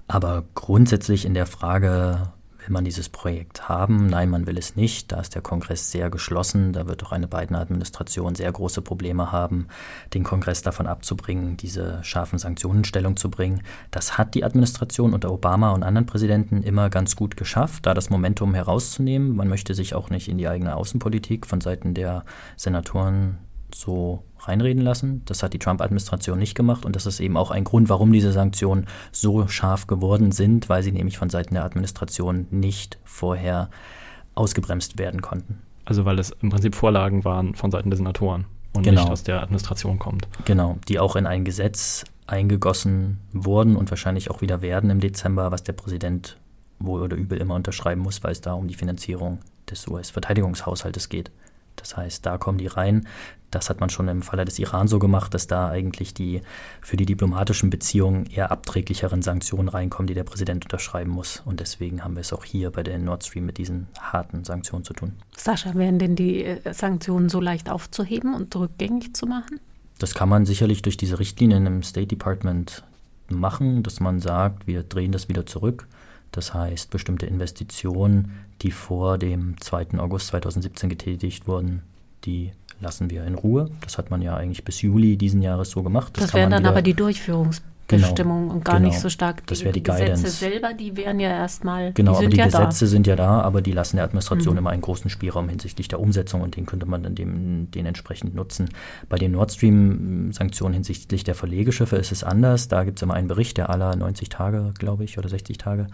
Aber 0.09 0.45
grundsätzlich 0.55 1.27
in 1.27 1.35
der 1.35 1.47
Frage, 1.47 2.33
Will 2.65 2.73
man 2.73 2.85
dieses 2.87 3.11
Projekt 3.11 3.69
haben? 3.69 4.07
Nein, 4.07 4.31
man 4.31 4.47
will 4.47 4.57
es 4.57 4.75
nicht. 4.75 5.13
Da 5.13 5.21
ist 5.21 5.35
der 5.35 5.43
Kongress 5.43 5.91
sehr 5.91 6.09
geschlossen. 6.09 6.73
Da 6.73 6.87
wird 6.87 7.05
auch 7.05 7.13
eine 7.13 7.29
Biden-Administration 7.29 8.35
sehr 8.35 8.51
große 8.51 8.81
Probleme 8.81 9.33
haben, 9.33 9.69
den 10.15 10.25
Kongress 10.25 10.63
davon 10.63 10.87
abzubringen, 10.87 11.59
diese 11.59 12.03
scharfen 12.03 12.39
Sanktionen 12.39 12.85
Stellung 12.85 13.19
zu 13.19 13.31
bringen. 13.31 13.63
Das 13.91 14.17
hat 14.17 14.35
die 14.35 14.45
Administration 14.45 15.13
unter 15.13 15.31
Obama 15.31 15.73
und 15.73 15.83
anderen 15.83 16.07
Präsidenten 16.07 16.63
immer 16.63 16.89
ganz 16.89 17.17
gut 17.17 17.37
geschafft, 17.37 17.85
da 17.85 17.93
das 17.93 18.09
Momentum 18.09 18.55
herauszunehmen. 18.55 19.37
Man 19.37 19.49
möchte 19.49 19.75
sich 19.75 19.95
auch 19.95 20.09
nicht 20.09 20.29
in 20.29 20.39
die 20.39 20.49
eigene 20.49 20.75
Außenpolitik 20.75 21.45
von 21.45 21.61
Seiten 21.61 21.93
der 21.93 22.25
Senatoren 22.57 23.41
so 23.73 24.25
reinreden 24.41 24.83
lassen. 24.83 25.23
Das 25.27 25.43
hat 25.43 25.53
die 25.53 25.59
Trump-Administration 25.59 26.39
nicht 26.39 26.55
gemacht 26.55 26.85
und 26.85 26.97
das 26.97 27.07
ist 27.07 27.21
eben 27.21 27.37
auch 27.37 27.51
ein 27.51 27.65
Grund, 27.65 27.89
warum 27.89 28.13
diese 28.13 28.33
Sanktionen 28.33 28.87
so 29.13 29.47
scharf 29.49 29.87
geworden 29.87 30.33
sind, 30.33 30.69
weil 30.69 30.83
sie 30.83 30.93
nämlich 30.93 31.19
von 31.19 31.31
Seiten 31.31 31.55
der 31.55 31.65
Administration 31.65 32.47
nicht 32.51 32.99
vorher 33.05 33.71
ausgebremst 34.35 34.99
werden 34.99 35.23
konnten. 35.23 35.61
Also 35.85 36.05
weil 36.05 36.19
es 36.19 36.31
im 36.43 36.51
Prinzip 36.51 36.75
Vorlagen 36.75 37.25
waren 37.25 37.55
von 37.55 37.71
Seiten 37.71 37.91
der 37.91 37.97
Senatoren 37.97 38.47
und 38.75 38.83
genau. 38.83 39.03
nicht 39.03 39.11
aus 39.11 39.23
der 39.23 39.43
Administration 39.43 39.99
kommt. 39.99 40.29
Genau, 40.45 40.79
die 40.89 40.99
auch 40.99 41.17
in 41.17 41.27
ein 41.27 41.45
Gesetz 41.45 42.05
eingegossen 42.27 43.19
wurden 43.33 43.77
und 43.77 43.91
wahrscheinlich 43.91 44.31
auch 44.31 44.41
wieder 44.41 44.63
werden 44.63 44.91
im 44.91 45.01
Dezember, 45.01 45.51
was 45.51 45.63
der 45.63 45.75
Präsident 45.75 46.39
wohl 46.79 47.03
oder 47.03 47.17
übel 47.17 47.39
immer 47.39 47.55
unterschreiben 47.55 48.01
muss, 48.01 48.23
weil 48.25 48.33
es 48.33 48.41
da 48.41 48.55
um 48.55 48.67
die 48.67 48.75
Finanzierung 48.75 49.41
des 49.71 49.87
US-Verteidigungshaushaltes 49.89 51.09
geht. 51.09 51.31
Das 51.77 51.97
heißt, 51.97 52.25
da 52.25 52.39
kommen 52.39 52.59
die 52.59 52.67
rein. 52.67 53.07
Das 53.51 53.71
hat 53.71 53.79
man 53.79 53.89
schon 53.89 54.09
im 54.09 54.23
Falle 54.23 54.45
des 54.45 54.59
Iran 54.59 54.89
so 54.89 54.99
gemacht, 54.99 55.33
dass 55.33 55.47
da 55.47 55.69
eigentlich 55.69 56.13
die 56.13 56.41
für 56.81 56.97
die 56.97 57.07
diplomatischen 57.07 57.71
Beziehungen 57.71 58.27
eher 58.27 58.51
abträglicheren 58.51 59.23
Sanktionen 59.23 59.69
reinkommen, 59.69 60.09
die 60.09 60.15
der 60.15 60.25
Präsident 60.25 60.65
unterschreiben 60.65 61.13
muss. 61.13 61.43
Und 61.45 61.61
deswegen 61.61 62.03
haben 62.03 62.17
wir 62.17 62.23
es 62.23 62.33
auch 62.33 62.45
hier 62.45 62.71
bei 62.71 62.83
der 62.83 62.99
Nord 62.99 63.25
Stream 63.25 63.47
mit 63.47 63.59
diesen 63.59 63.87
harten 64.01 64.45
Sanktionen 64.45 64.85
zu 64.85 64.93
tun. 64.93 65.13
Sascha, 65.37 65.75
wären 65.75 66.01
denn 66.01 66.17
die 66.17 66.45
äh, 66.45 66.75
Sanktionen 66.75 67.29
so 67.29 67.41
leicht 67.41 67.71
aufzuheben 67.71 68.35
und 68.35 68.55
rückgängig 68.57 69.15
zu 69.15 69.27
machen? 69.27 69.61
Das 69.99 70.15
kann 70.15 70.29
man 70.29 70.47
sicherlich 70.47 70.83
durch 70.83 70.97
diese 70.97 71.21
Richtlinien 71.21 71.67
im 71.67 71.83
State 71.85 72.09
Department 72.09 72.83
machen, 73.29 73.85
dass 73.85 74.01
man 74.01 74.21
sagt, 74.21 74.67
wir 74.67 74.83
drehen 74.83 75.13
das 75.13 75.29
wieder 75.29 75.47
zurück. 75.47 75.87
Das 76.35 76.53
heißt, 76.53 76.91
bestimmte 76.91 77.27
Investitionen, 77.27 78.33
die 78.61 78.73
vor 78.73 79.19
dem 79.19 79.55
2. 79.61 79.99
August 79.99 80.27
2017 80.29 80.91
getätigt 80.91 81.47
wurden, 81.47 81.83
die 82.25 82.51
lassen 82.81 83.09
wir 83.09 83.25
in 83.25 83.37
Ruhe. 83.37 83.71
Das 83.83 83.99
hat 83.99 84.11
man 84.11 84.21
ja 84.21 84.37
eigentlich 84.37 84.65
bis 84.65 84.83
Juli 84.83 85.17
diesen 85.17 85.43
Jahres 85.43 85.71
so 85.71 85.85
gemacht. 85.85 86.17
Das, 86.17 86.25
das 86.25 86.35
wären 86.35 86.51
dann 86.51 86.65
wieder, 86.65 86.71
aber 86.71 86.83
die 86.83 86.95
Durchführungsbestimmungen 87.89 88.45
genau, 88.45 88.55
und 88.55 88.65
gar 88.65 88.77
genau, 88.77 88.89
nicht 88.89 89.01
so 89.01 89.09
stark 89.09 89.47
die, 89.47 89.55
Gesetze 89.55 89.81
Guidance. 89.81 90.31
selber, 90.31 90.75
die 90.75 90.97
wären 90.97 91.21
ja 91.21 91.29
erstmal 91.31 91.93
Genau, 91.93 92.17
aber 92.17 92.29
die 92.29 92.37
ja 92.37 92.47
Gesetze 92.47 92.85
da. 92.85 92.89
sind 92.89 93.07
ja 93.07 93.17
da, 93.17 93.41
aber 93.41 93.63
die 93.63 93.73
lassen 93.73 93.97
der 93.97 94.05
Administration 94.05 94.55
mhm. 94.55 94.59
immer 94.59 94.71
einen 94.71 94.83
großen 94.83 95.11
Spielraum 95.11 95.49
hinsichtlich 95.49 95.89
der 95.89 96.01
Umsetzung 96.01 96.41
und 96.41 96.57
den 96.57 96.67
könnte 96.67 96.87
man 96.87 97.03
dann 97.03 97.15
dem, 97.15 97.71
den 97.71 97.87
entsprechend 97.87 98.35
nutzen. 98.35 98.71
Bei 99.09 99.17
den 99.17 99.33
Nord 99.33 99.53
Stream-Sanktionen 99.53 100.75
hinsichtlich 100.75 101.25
der 101.25 101.35
Verlegeschiffe 101.35 101.97
ist 101.97 102.13
es 102.13 102.25
anders. 102.25 102.69
Da 102.69 102.85
gibt 102.85 102.99
es 102.99 103.03
immer 103.03 103.15
einen 103.15 103.29
Bericht, 103.29 103.57
der 103.57 103.71
aller 103.71 103.95
90 103.97 104.29
Tage, 104.29 104.73
glaube 104.79 105.05
ich, 105.05 105.19
oder 105.19 105.29
60 105.29 105.59
Tage 105.59 105.87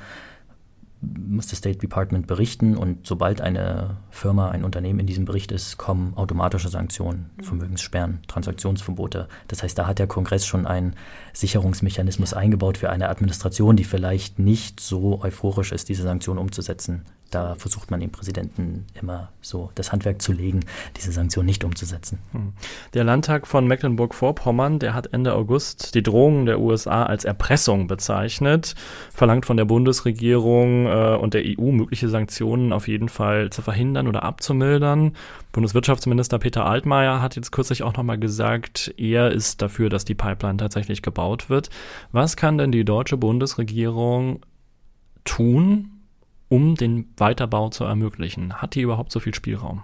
muss 1.03 1.47
das 1.47 1.59
State 1.59 1.79
Department 1.79 2.27
berichten 2.27 2.77
und 2.77 3.07
sobald 3.07 3.41
eine 3.41 3.97
Firma, 4.11 4.51
ein 4.51 4.65
Unternehmen 4.65 5.01
in 5.01 5.07
diesem 5.07 5.25
Bericht 5.25 5.51
ist, 5.51 5.79
kommen 5.79 6.13
automatische 6.15 6.69
Sanktionen, 6.69 7.31
mhm. 7.37 7.45
Vermögenssperren, 7.45 8.19
Transaktionsverbote. 8.29 9.29
Das 9.49 9.63
heißt, 9.63 9.79
da 9.79 9.87
hat 9.87 9.99
der 9.99 10.07
Kongress 10.07 10.47
schon 10.47 10.67
einen 10.67 10.95
Sicherungsmechanismus 11.33 12.35
eingebaut 12.35 12.77
für 12.77 12.91
eine 12.91 13.09
Administration, 13.09 13.77
die 13.77 13.85
vielleicht 13.85 14.39
nicht 14.39 14.81
so 14.81 15.23
euphorisch 15.23 15.73
ist, 15.73 15.89
diese 15.89 16.03
Sanktionen 16.03 16.39
umzusetzen, 16.39 17.07
da 17.31 17.55
versucht 17.55 17.90
man 17.90 18.01
dem 18.01 18.11
Präsidenten 18.11 18.87
immer 19.01 19.31
so 19.40 19.71
das 19.75 19.93
Handwerk 19.93 20.21
zu 20.21 20.33
legen, 20.33 20.61
diese 20.97 21.12
Sanktion 21.12 21.47
nicht 21.47 21.64
umzusetzen. 21.64 22.19
Hm. 22.33 22.53
Der 22.95 23.05
Landtag 23.05 23.47
von 23.47 23.66
Mecklenburg-Vorpommern, 23.66 24.79
der 24.79 24.95
hat 24.95 25.12
Ende 25.12 25.35
August 25.35 25.95
die 25.95 26.03
Drohungen 26.03 26.47
der 26.47 26.61
USA 26.61 27.05
als 27.05 27.25
Erpressung 27.25 27.87
bezeichnet, 27.87 28.75
verlangt 29.12 29.47
von 29.47 29.57
der 29.57 29.64
Bundesregierung 29.64 30.87
äh, 30.87 31.16
und 31.16 31.35
der 31.35 31.43
EU 31.47 31.71
mögliche 31.71 32.09
Sanktionen 32.09 32.73
auf 32.73 32.88
jeden 32.88 33.09
Fall 33.09 33.51
zu 33.51 33.62
verhindern 33.62 34.09
oder 34.09 34.23
abzumildern. 34.23 35.12
Bundeswirtschaftsminister 35.53 36.38
Peter 36.38 36.66
Altmaier 36.66 37.23
hat 37.23 37.37
jetzt 37.37 37.53
kürzlich 37.53 37.83
auch 37.83 37.97
nochmal 37.97 38.19
gesagt, 38.19 38.95
er 38.97 39.31
ist 39.31 39.62
dafür, 39.62 39.88
dass 39.88 40.05
die 40.05 40.14
Pipeline 40.14 40.59
tatsächlich 40.59 41.03
gebaut 41.03 41.51
wird. 41.51 41.71
Was 42.12 42.37
kann 42.37 42.59
denn 42.59 42.73
die 42.73 42.85
deutsche 42.85 43.16
Bundesregierung 43.16 44.40
tun, 45.25 46.00
um 46.51 46.75
den 46.75 47.09
Weiterbau 47.17 47.71
zu 47.71 47.85
ermöglichen? 47.85 48.61
Hat 48.61 48.75
die 48.75 48.83
überhaupt 48.83 49.13
so 49.13 49.21
viel 49.21 49.35
Spielraum? 49.35 49.83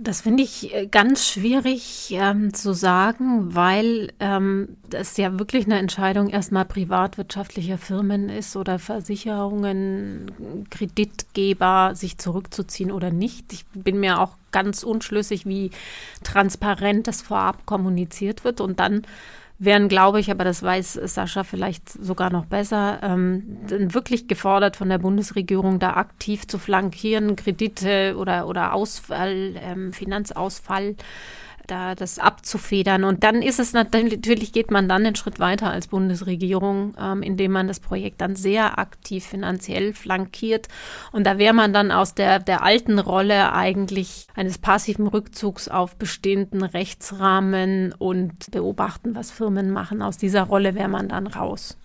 Das 0.00 0.22
finde 0.22 0.42
ich 0.42 0.74
äh, 0.74 0.86
ganz 0.86 1.26
schwierig 1.28 2.08
ähm, 2.12 2.54
zu 2.54 2.72
sagen, 2.72 3.54
weil 3.54 4.12
ähm, 4.20 4.76
das 4.88 5.16
ja 5.18 5.38
wirklich 5.38 5.66
eine 5.66 5.78
Entscheidung 5.78 6.28
erstmal 6.28 6.64
privatwirtschaftlicher 6.64 7.76
Firmen 7.76 8.30
ist 8.30 8.56
oder 8.56 8.78
Versicherungen, 8.78 10.66
Kreditgeber, 10.70 11.94
sich 11.94 12.16
zurückzuziehen 12.16 12.90
oder 12.90 13.10
nicht. 13.10 13.52
Ich 13.52 13.66
bin 13.74 14.00
mir 14.00 14.20
auch 14.20 14.36
ganz 14.50 14.82
unschlüssig, 14.82 15.44
wie 15.44 15.70
transparent 16.22 17.06
das 17.06 17.20
vorab 17.20 17.66
kommuniziert 17.66 18.44
wird 18.44 18.62
und 18.62 18.80
dann 18.80 19.02
wären, 19.64 19.88
glaube 19.88 20.18
ich, 20.18 20.30
aber 20.30 20.44
das 20.44 20.62
weiß 20.62 20.94
Sascha 20.94 21.44
vielleicht 21.44 21.88
sogar 21.88 22.30
noch 22.30 22.46
besser, 22.46 22.98
ähm, 23.02 23.58
wirklich 23.68 24.26
gefordert 24.26 24.76
von 24.76 24.88
der 24.88 24.98
Bundesregierung, 24.98 25.78
da 25.78 25.94
aktiv 25.94 26.48
zu 26.48 26.58
flankieren, 26.58 27.36
Kredite 27.36 28.16
oder, 28.18 28.48
oder 28.48 28.74
Ausfall, 28.74 29.54
ähm, 29.62 29.92
Finanzausfall 29.92 30.96
da 31.66 31.94
das 31.94 32.18
abzufedern. 32.18 33.04
Und 33.04 33.24
dann 33.24 33.42
ist 33.42 33.58
es 33.58 33.72
natürlich, 33.72 34.52
geht 34.52 34.70
man 34.70 34.88
dann 34.88 35.06
einen 35.06 35.16
Schritt 35.16 35.40
weiter 35.40 35.70
als 35.70 35.88
Bundesregierung, 35.88 36.94
ähm, 36.98 37.22
indem 37.22 37.52
man 37.52 37.68
das 37.68 37.80
Projekt 37.80 38.20
dann 38.20 38.36
sehr 38.36 38.78
aktiv 38.78 39.24
finanziell 39.24 39.92
flankiert. 39.92 40.68
Und 41.12 41.26
da 41.26 41.38
wäre 41.38 41.54
man 41.54 41.72
dann 41.72 41.90
aus 41.90 42.14
der, 42.14 42.38
der 42.38 42.62
alten 42.62 42.98
Rolle 42.98 43.52
eigentlich 43.52 44.26
eines 44.34 44.58
passiven 44.58 45.06
Rückzugs 45.06 45.68
auf 45.68 45.96
bestehenden 45.96 46.62
Rechtsrahmen 46.62 47.94
und 47.98 48.50
beobachten, 48.50 49.14
was 49.14 49.30
Firmen 49.30 49.70
machen. 49.70 50.02
Aus 50.02 50.16
dieser 50.16 50.42
Rolle 50.42 50.74
wäre 50.74 50.88
man 50.88 51.08
dann 51.08 51.26
raus. 51.26 51.76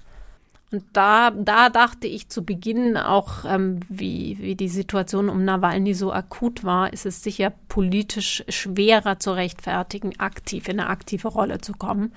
Und 0.72 0.84
da, 0.92 1.32
da 1.32 1.70
dachte 1.70 2.08
ich 2.08 2.28
zu 2.28 2.44
Beginn 2.44 2.98
auch, 2.98 3.46
ähm, 3.48 3.80
wie, 3.88 4.38
wie 4.42 4.56
die 4.56 4.68
Situation 4.68 5.30
um 5.30 5.46
Nawalny 5.46 5.94
so 5.94 6.12
akut 6.12 6.66
war, 6.66 6.92
ist 6.92 7.06
es 7.06 7.24
sicher 7.24 7.54
politisch 7.70 8.44
schwerer 8.50 9.18
zu 9.18 9.32
rechtfertigen, 9.32 10.20
aktiv 10.20 10.68
in 10.68 10.82
eine 10.82 10.90
aktive 10.90 11.30
Rolle 11.30 11.62
zu 11.62 11.72
kommen, 11.72 12.12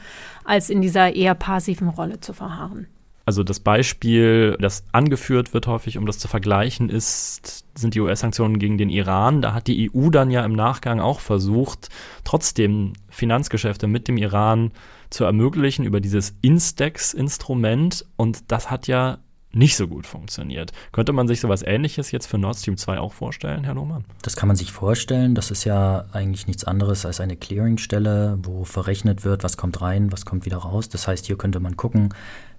als 0.45 0.69
in 0.69 0.83
dieser 0.83 1.15
eher 1.15 1.37
passiven 1.37 1.89
Rolle 1.89 2.19
zu 2.21 2.33
verharren. 2.33 2.89
Also 3.25 3.45
das 3.45 3.61
Beispiel, 3.61 4.57
das 4.59 4.83
angeführt 4.91 5.55
wird 5.55 5.69
häufig, 5.69 5.97
um 5.97 6.07
das 6.07 6.19
zu 6.19 6.27
vergleichen, 6.27 6.89
ist, 6.89 7.65
sind 7.77 7.95
die 7.95 8.01
US-Sanktionen 8.01 8.59
gegen 8.59 8.79
den 8.79 8.91
Iran. 8.91 9.43
Da 9.43 9.55
hat 9.55 9.69
die 9.69 9.89
EU 9.95 10.11
dann 10.11 10.33
ja 10.33 10.45
im 10.45 10.55
Nachgang 10.55 10.99
auch 10.99 11.21
versucht, 11.21 11.91
trotzdem 12.25 12.95
Finanzgeschäfte 13.09 13.87
mit 13.87 14.09
dem 14.09 14.17
Iran 14.17 14.73
zu 14.73 15.00
ermöglichen 15.25 15.85
über 15.85 16.01
dieses 16.01 16.35
Instex-Instrument. 16.41 18.07
Und 18.17 18.51
das 18.51 18.71
hat 18.71 18.87
ja 18.87 19.19
nicht 19.53 19.77
so 19.77 19.89
gut 19.89 20.07
funktioniert. 20.07 20.73
Könnte 20.93 21.13
man 21.13 21.27
sich 21.27 21.41
sowas 21.41 21.63
ähnliches 21.63 22.13
jetzt 22.13 22.27
für 22.27 22.39
Nord 22.39 22.57
Stream 22.57 22.77
2 22.77 22.99
auch 22.99 23.13
vorstellen, 23.13 23.65
Herr 23.65 23.75
Lohmann? 23.75 24.05
Das 24.23 24.37
kann 24.37 24.47
man 24.47 24.57
sich 24.57 24.71
vorstellen. 24.71 25.35
Das 25.35 25.51
ist 25.51 25.65
ja 25.65 26.05
eigentlich 26.13 26.47
nichts 26.47 26.65
anderes 26.65 27.05
als 27.05 27.21
eine 27.21 27.37
Clearingstelle, 27.37 28.39
wo 28.43 28.65
verrechnet 28.65 29.25
wird, 29.25 29.43
was 29.43 29.57
kommt 29.57 29.81
rein, 29.81 30.13
was 30.13 30.25
kommt 30.25 30.47
wieder 30.47 30.59
raus. 30.59 30.89
Das 30.89 31.09
heißt, 31.09 31.27
hier 31.27 31.37
könnte 31.37 31.59
man 31.59 31.77
gucken, 31.77 32.15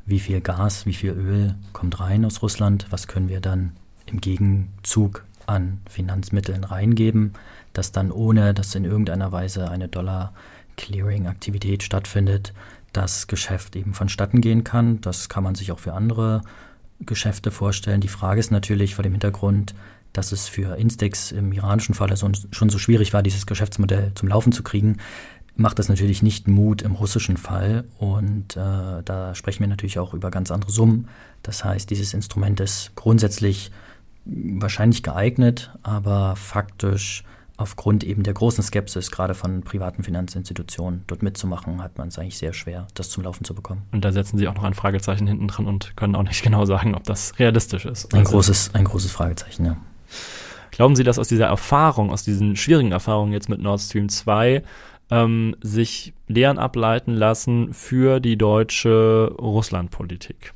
wie 0.05 0.19
viel 0.19 0.41
Gas, 0.41 0.85
wie 0.85 0.93
viel 0.93 1.11
Öl 1.11 1.55
kommt 1.71 1.99
rein 1.99 2.25
aus 2.25 2.41
Russland, 2.41 2.87
was 2.89 3.07
können 3.07 3.29
wir 3.29 3.39
dann 3.39 3.71
im 4.05 4.19
Gegenzug 4.19 5.23
an 5.47 5.79
Finanzmitteln 5.89 6.63
reingeben, 6.63 7.33
dass 7.73 7.91
dann 7.91 8.11
ohne, 8.11 8.53
dass 8.53 8.75
in 8.75 8.85
irgendeiner 8.85 9.31
Weise 9.31 9.69
eine 9.69 9.87
Dollar- 9.87 10.33
Clearing-Aktivität 10.81 11.83
stattfindet, 11.83 12.53
das 12.91 13.27
Geschäft 13.27 13.75
eben 13.75 13.93
vonstatten 13.93 14.41
gehen 14.41 14.63
kann. 14.63 14.99
Das 15.01 15.29
kann 15.29 15.43
man 15.43 15.55
sich 15.55 15.71
auch 15.71 15.79
für 15.79 15.93
andere 15.93 16.41
Geschäfte 16.99 17.51
vorstellen. 17.51 18.01
Die 18.01 18.07
Frage 18.07 18.39
ist 18.39 18.51
natürlich 18.51 18.95
vor 18.95 19.03
dem 19.03 19.13
Hintergrund, 19.13 19.75
dass 20.11 20.31
es 20.31 20.47
für 20.47 20.77
Instex 20.77 21.31
im 21.31 21.53
iranischen 21.53 21.95
Fall 21.95 22.09
also 22.09 22.29
schon 22.51 22.69
so 22.69 22.79
schwierig 22.79 23.13
war, 23.13 23.21
dieses 23.21 23.45
Geschäftsmodell 23.45 24.11
zum 24.15 24.27
Laufen 24.27 24.51
zu 24.51 24.63
kriegen, 24.63 24.97
macht 25.55 25.79
das 25.79 25.87
natürlich 25.87 26.23
nicht 26.23 26.47
Mut 26.47 26.81
im 26.81 26.93
russischen 26.93 27.37
Fall. 27.37 27.85
Und 27.99 28.57
äh, 28.57 29.03
da 29.05 29.35
sprechen 29.35 29.61
wir 29.61 29.67
natürlich 29.67 29.99
auch 29.99 30.13
über 30.13 30.31
ganz 30.31 30.51
andere 30.51 30.71
Summen. 30.71 31.07
Das 31.43 31.63
heißt, 31.63 31.89
dieses 31.89 32.13
Instrument 32.13 32.59
ist 32.59 32.91
grundsätzlich 32.95 33.71
wahrscheinlich 34.25 35.03
geeignet, 35.03 35.71
aber 35.83 36.35
faktisch 36.35 37.23
aufgrund 37.61 38.03
eben 38.03 38.23
der 38.23 38.33
großen 38.33 38.63
Skepsis, 38.63 39.11
gerade 39.11 39.33
von 39.33 39.61
privaten 39.61 40.03
Finanzinstitutionen, 40.03 41.03
dort 41.07 41.23
mitzumachen, 41.23 41.81
hat 41.81 41.97
man 41.97 42.09
es 42.09 42.19
eigentlich 42.19 42.37
sehr 42.37 42.53
schwer, 42.53 42.87
das 42.93 43.09
zum 43.09 43.23
Laufen 43.23 43.45
zu 43.45 43.53
bekommen. 43.53 43.83
Und 43.91 44.03
da 44.03 44.11
setzen 44.11 44.37
Sie 44.37 44.47
auch 44.47 44.55
noch 44.55 44.63
ein 44.63 44.73
Fragezeichen 44.73 45.27
hinten 45.27 45.47
dran 45.47 45.67
und 45.67 45.95
können 45.95 46.15
auch 46.15 46.23
nicht 46.23 46.43
genau 46.43 46.65
sagen, 46.65 46.95
ob 46.95 47.03
das 47.03 47.37
realistisch 47.39 47.85
ist. 47.85 48.13
Ein, 48.13 48.21
also, 48.21 48.31
großes, 48.33 48.73
ein 48.73 48.85
großes 48.85 49.11
Fragezeichen, 49.11 49.65
ja. 49.65 49.77
Glauben 50.71 50.95
Sie, 50.95 51.03
dass 51.03 51.19
aus 51.19 51.27
dieser 51.27 51.47
Erfahrung, 51.47 52.11
aus 52.11 52.23
diesen 52.23 52.55
schwierigen 52.55 52.91
Erfahrungen 52.91 53.33
jetzt 53.33 53.49
mit 53.49 53.61
Nord 53.61 53.81
Stream 53.81 54.09
2 54.09 54.63
ähm, 55.11 55.55
sich 55.61 56.13
Lehren 56.27 56.57
ableiten 56.57 57.13
lassen 57.13 57.73
für 57.73 58.19
die 58.19 58.37
deutsche 58.37 59.35
Russlandpolitik? 59.37 60.53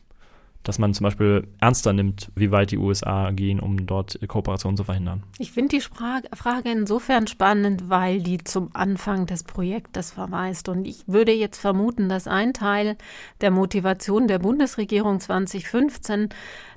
Dass 0.65 0.79
man 0.79 0.93
zum 0.93 1.05
Beispiel 1.05 1.47
ernster 1.61 1.93
nimmt, 1.93 2.31
wie 2.35 2.51
weit 2.51 2.71
die 2.71 2.77
USA 2.77 3.31
gehen, 3.31 3.59
um 3.59 3.85
dort 3.85 4.19
Kooperationen 4.27 4.75
zu 4.75 4.83
verhindern. 4.83 5.23
Ich 5.37 5.51
finde 5.51 5.77
die 5.77 5.81
Frage 5.81 6.69
insofern 6.69 7.27
spannend, 7.27 7.89
weil 7.89 8.21
die 8.21 8.39
zum 8.39 8.69
Anfang 8.73 9.27
des 9.27 9.43
Projektes 9.43 10.11
verweist. 10.11 10.67
Und 10.67 10.87
ich 10.87 11.07
würde 11.07 11.31
jetzt 11.31 11.59
vermuten, 11.59 12.09
dass 12.09 12.27
ein 12.27 12.53
Teil 12.53 12.97
der 13.41 13.51
Motivation 13.51 14.27
der 14.27 14.39
Bundesregierung 14.39 15.19
2015 15.19 16.29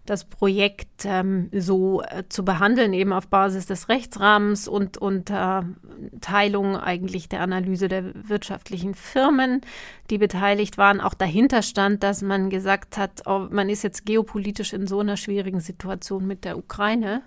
das 0.09 0.25
Projekt 0.25 1.05
ähm, 1.05 1.51
so 1.53 2.03
äh, 2.03 2.25
zu 2.29 2.45
behandeln, 2.45 2.95
eben 2.95 3.13
auf 3.13 3.29
Basis 3.29 3.67
des 3.67 3.89
Rechtsrahmens 3.89 4.67
und 4.67 4.97
unter 4.97 5.67
äh, 5.67 6.19
Teilung 6.21 6.77
eigentlich 6.77 7.29
der 7.29 7.43
Analyse 7.43 7.89
der 7.89 8.05
wirtschaftlichen 8.15 8.95
Firmen, 8.95 9.61
die 10.09 10.19
beteiligt 10.19 10.79
waren, 10.79 11.01
auch 11.01 11.15
dahinter 11.15 11.63
stand, 11.63 12.03
dass 12.03 12.23
man 12.23 12.49
gesagt 12.49 12.97
hat, 12.97 13.23
oh, 13.27 13.49
man 13.51 13.69
ist 13.69 13.83
jetzt 13.83 14.07
geopolitisch 14.07 14.73
in 14.73 14.87
so 14.87 15.01
einer 15.01 15.19
schwierigen 15.19 15.61
Situation 15.61 16.27
mit 16.27 16.45
der 16.45 16.57
Ukraine. 16.57 17.23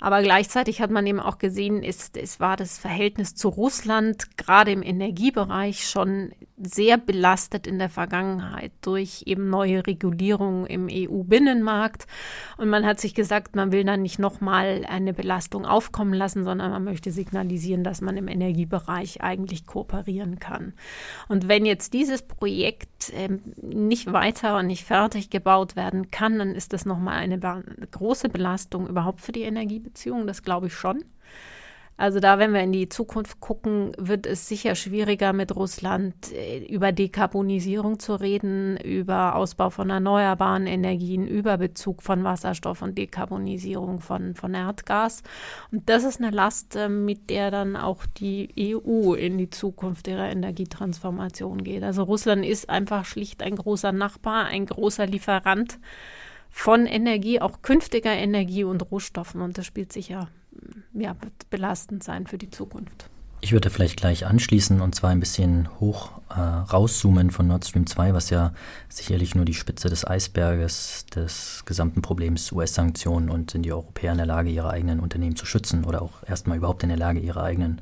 Aber 0.00 0.22
gleichzeitig 0.22 0.80
hat 0.80 0.90
man 0.90 1.06
eben 1.06 1.20
auch 1.20 1.38
gesehen, 1.38 1.82
ist, 1.82 2.16
es 2.16 2.40
war 2.40 2.56
das 2.56 2.78
Verhältnis 2.78 3.34
zu 3.34 3.48
Russland 3.48 4.36
gerade 4.36 4.70
im 4.70 4.82
Energiebereich 4.82 5.88
schon 5.88 6.32
sehr 6.60 6.98
belastet 6.98 7.66
in 7.66 7.78
der 7.78 7.88
Vergangenheit 7.88 8.72
durch 8.82 9.22
eben 9.26 9.48
neue 9.48 9.86
Regulierungen 9.86 10.66
im 10.66 10.88
EU-Binnenmarkt. 10.90 12.06
Und 12.56 12.68
man 12.68 12.84
hat 12.84 13.00
sich 13.00 13.14
gesagt, 13.14 13.54
man 13.54 13.72
will 13.72 13.84
dann 13.84 14.02
nicht 14.02 14.18
nochmal 14.18 14.84
eine 14.88 15.12
Belastung 15.12 15.64
aufkommen 15.64 16.14
lassen, 16.14 16.44
sondern 16.44 16.70
man 16.70 16.84
möchte 16.84 17.10
signalisieren, 17.10 17.84
dass 17.84 18.00
man 18.00 18.16
im 18.16 18.28
Energiebereich 18.28 19.22
eigentlich 19.22 19.66
kooperieren 19.66 20.38
kann. 20.38 20.74
Und 21.28 21.48
wenn 21.48 21.64
jetzt 21.64 21.92
dieses 21.92 22.22
Projekt 22.22 23.12
ähm, 23.14 23.40
nicht 23.62 24.12
weiter 24.12 24.58
und 24.58 24.66
nicht 24.66 24.84
fertig 24.84 25.30
gebaut 25.30 25.76
werden 25.76 26.10
kann, 26.10 26.38
dann 26.38 26.54
ist 26.54 26.72
das 26.72 26.84
nochmal 26.84 27.18
eine 27.18 27.38
große 27.38 28.28
Belastung 28.28 28.88
überhaupt 28.88 29.20
für 29.20 29.32
die 29.32 29.42
Energiebeziehungen. 29.88 30.26
Das 30.26 30.42
glaube 30.42 30.68
ich 30.68 30.74
schon. 30.74 31.04
Also 32.00 32.20
da, 32.20 32.38
wenn 32.38 32.54
wir 32.54 32.60
in 32.60 32.70
die 32.70 32.88
Zukunft 32.88 33.40
gucken, 33.40 33.90
wird 33.98 34.24
es 34.24 34.46
sicher 34.46 34.76
schwieriger 34.76 35.32
mit 35.32 35.56
Russland 35.56 36.32
äh, 36.32 36.58
über 36.58 36.92
Dekarbonisierung 36.92 37.98
zu 37.98 38.14
reden, 38.14 38.76
über 38.76 39.34
Ausbau 39.34 39.70
von 39.70 39.90
erneuerbaren 39.90 40.68
Energien, 40.68 41.26
über 41.26 41.58
Bezug 41.58 42.04
von 42.04 42.22
Wasserstoff 42.22 42.82
und 42.82 42.96
Dekarbonisierung 42.96 43.98
von, 43.98 44.36
von 44.36 44.54
Erdgas. 44.54 45.24
Und 45.72 45.88
das 45.88 46.04
ist 46.04 46.20
eine 46.20 46.30
Last, 46.30 46.76
äh, 46.76 46.88
mit 46.88 47.30
der 47.30 47.50
dann 47.50 47.74
auch 47.74 48.06
die 48.06 48.48
EU 48.56 49.14
in 49.14 49.36
die 49.36 49.50
Zukunft 49.50 50.06
ihrer 50.06 50.30
Energietransformation 50.30 51.64
geht. 51.64 51.82
Also 51.82 52.04
Russland 52.04 52.46
ist 52.46 52.70
einfach 52.70 53.06
schlicht 53.06 53.42
ein 53.42 53.56
großer 53.56 53.90
Nachbar, 53.90 54.44
ein 54.44 54.66
großer 54.66 55.06
Lieferant 55.06 55.80
von 56.50 56.86
Energie, 56.86 57.40
auch 57.40 57.62
künftiger 57.62 58.12
Energie 58.12 58.64
und 58.64 58.90
Rohstoffen. 58.90 59.40
Und 59.40 59.58
das 59.58 59.66
spielt 59.66 59.92
sicher 59.92 60.28
ja, 60.94 61.16
belastend 61.50 62.02
sein 62.02 62.26
für 62.26 62.38
die 62.38 62.50
Zukunft. 62.50 63.08
Ich 63.40 63.52
würde 63.52 63.70
vielleicht 63.70 63.96
gleich 63.96 64.26
anschließen 64.26 64.80
und 64.80 64.96
zwar 64.96 65.10
ein 65.10 65.20
bisschen 65.20 65.68
hoch 65.78 66.10
äh, 66.28 66.40
rauszoomen 66.40 67.30
von 67.30 67.46
Nord 67.46 67.64
Stream 67.64 67.86
2, 67.86 68.12
was 68.12 68.30
ja 68.30 68.52
sicherlich 68.88 69.36
nur 69.36 69.44
die 69.44 69.54
Spitze 69.54 69.88
des 69.88 70.04
Eisberges 70.04 71.06
des 71.14 71.62
gesamten 71.64 72.02
Problems 72.02 72.50
US-Sanktionen 72.50 73.30
und 73.30 73.52
sind 73.52 73.62
die 73.62 73.72
Europäer 73.72 74.10
in 74.10 74.18
der 74.18 74.26
Lage, 74.26 74.50
ihre 74.50 74.70
eigenen 74.70 74.98
Unternehmen 74.98 75.36
zu 75.36 75.46
schützen 75.46 75.84
oder 75.84 76.02
auch 76.02 76.24
erstmal 76.26 76.56
überhaupt 76.56 76.82
in 76.82 76.88
der 76.88 76.98
Lage, 76.98 77.20
ihre 77.20 77.42
eigenen 77.44 77.80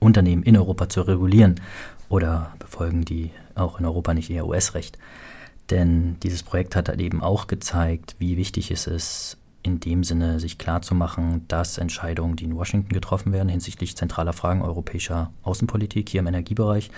Unternehmen 0.00 0.42
in 0.42 0.56
Europa 0.56 0.88
zu 0.88 1.02
regulieren 1.02 1.60
oder 2.08 2.54
befolgen 2.58 3.04
die 3.04 3.32
auch 3.54 3.78
in 3.78 3.84
Europa 3.84 4.14
nicht 4.14 4.30
eher 4.30 4.46
US-Recht. 4.46 4.98
Denn 5.70 6.16
dieses 6.22 6.42
Projekt 6.42 6.76
hat 6.76 6.88
halt 6.88 7.00
eben 7.00 7.22
auch 7.22 7.46
gezeigt, 7.46 8.16
wie 8.18 8.36
wichtig 8.36 8.70
es 8.70 8.86
ist, 8.86 9.36
in 9.62 9.80
dem 9.80 10.04
Sinne 10.04 10.38
sich 10.38 10.58
klarzumachen, 10.58 11.46
dass 11.48 11.78
Entscheidungen, 11.78 12.36
die 12.36 12.44
in 12.44 12.56
Washington 12.56 12.92
getroffen 12.92 13.32
werden 13.32 13.48
hinsichtlich 13.48 13.96
zentraler 13.96 14.32
Fragen 14.32 14.62
europäischer 14.62 15.32
Außenpolitik 15.42 16.08
hier 16.08 16.20
im 16.20 16.28
Energiebereich, 16.28 16.90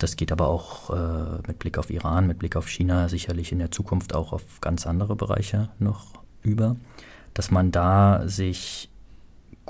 das 0.00 0.16
geht 0.16 0.32
aber 0.32 0.48
auch 0.48 0.90
äh, 0.90 1.46
mit 1.46 1.58
Blick 1.58 1.78
auf 1.78 1.90
Iran, 1.90 2.26
mit 2.26 2.38
Blick 2.38 2.56
auf 2.56 2.68
China 2.68 3.08
sicherlich 3.08 3.52
in 3.52 3.58
der 3.58 3.70
Zukunft 3.70 4.14
auch 4.14 4.32
auf 4.32 4.60
ganz 4.60 4.86
andere 4.86 5.14
Bereiche 5.14 5.68
noch 5.78 6.06
über, 6.42 6.76
dass 7.34 7.50
man 7.50 7.70
da 7.70 8.22
sich 8.26 8.88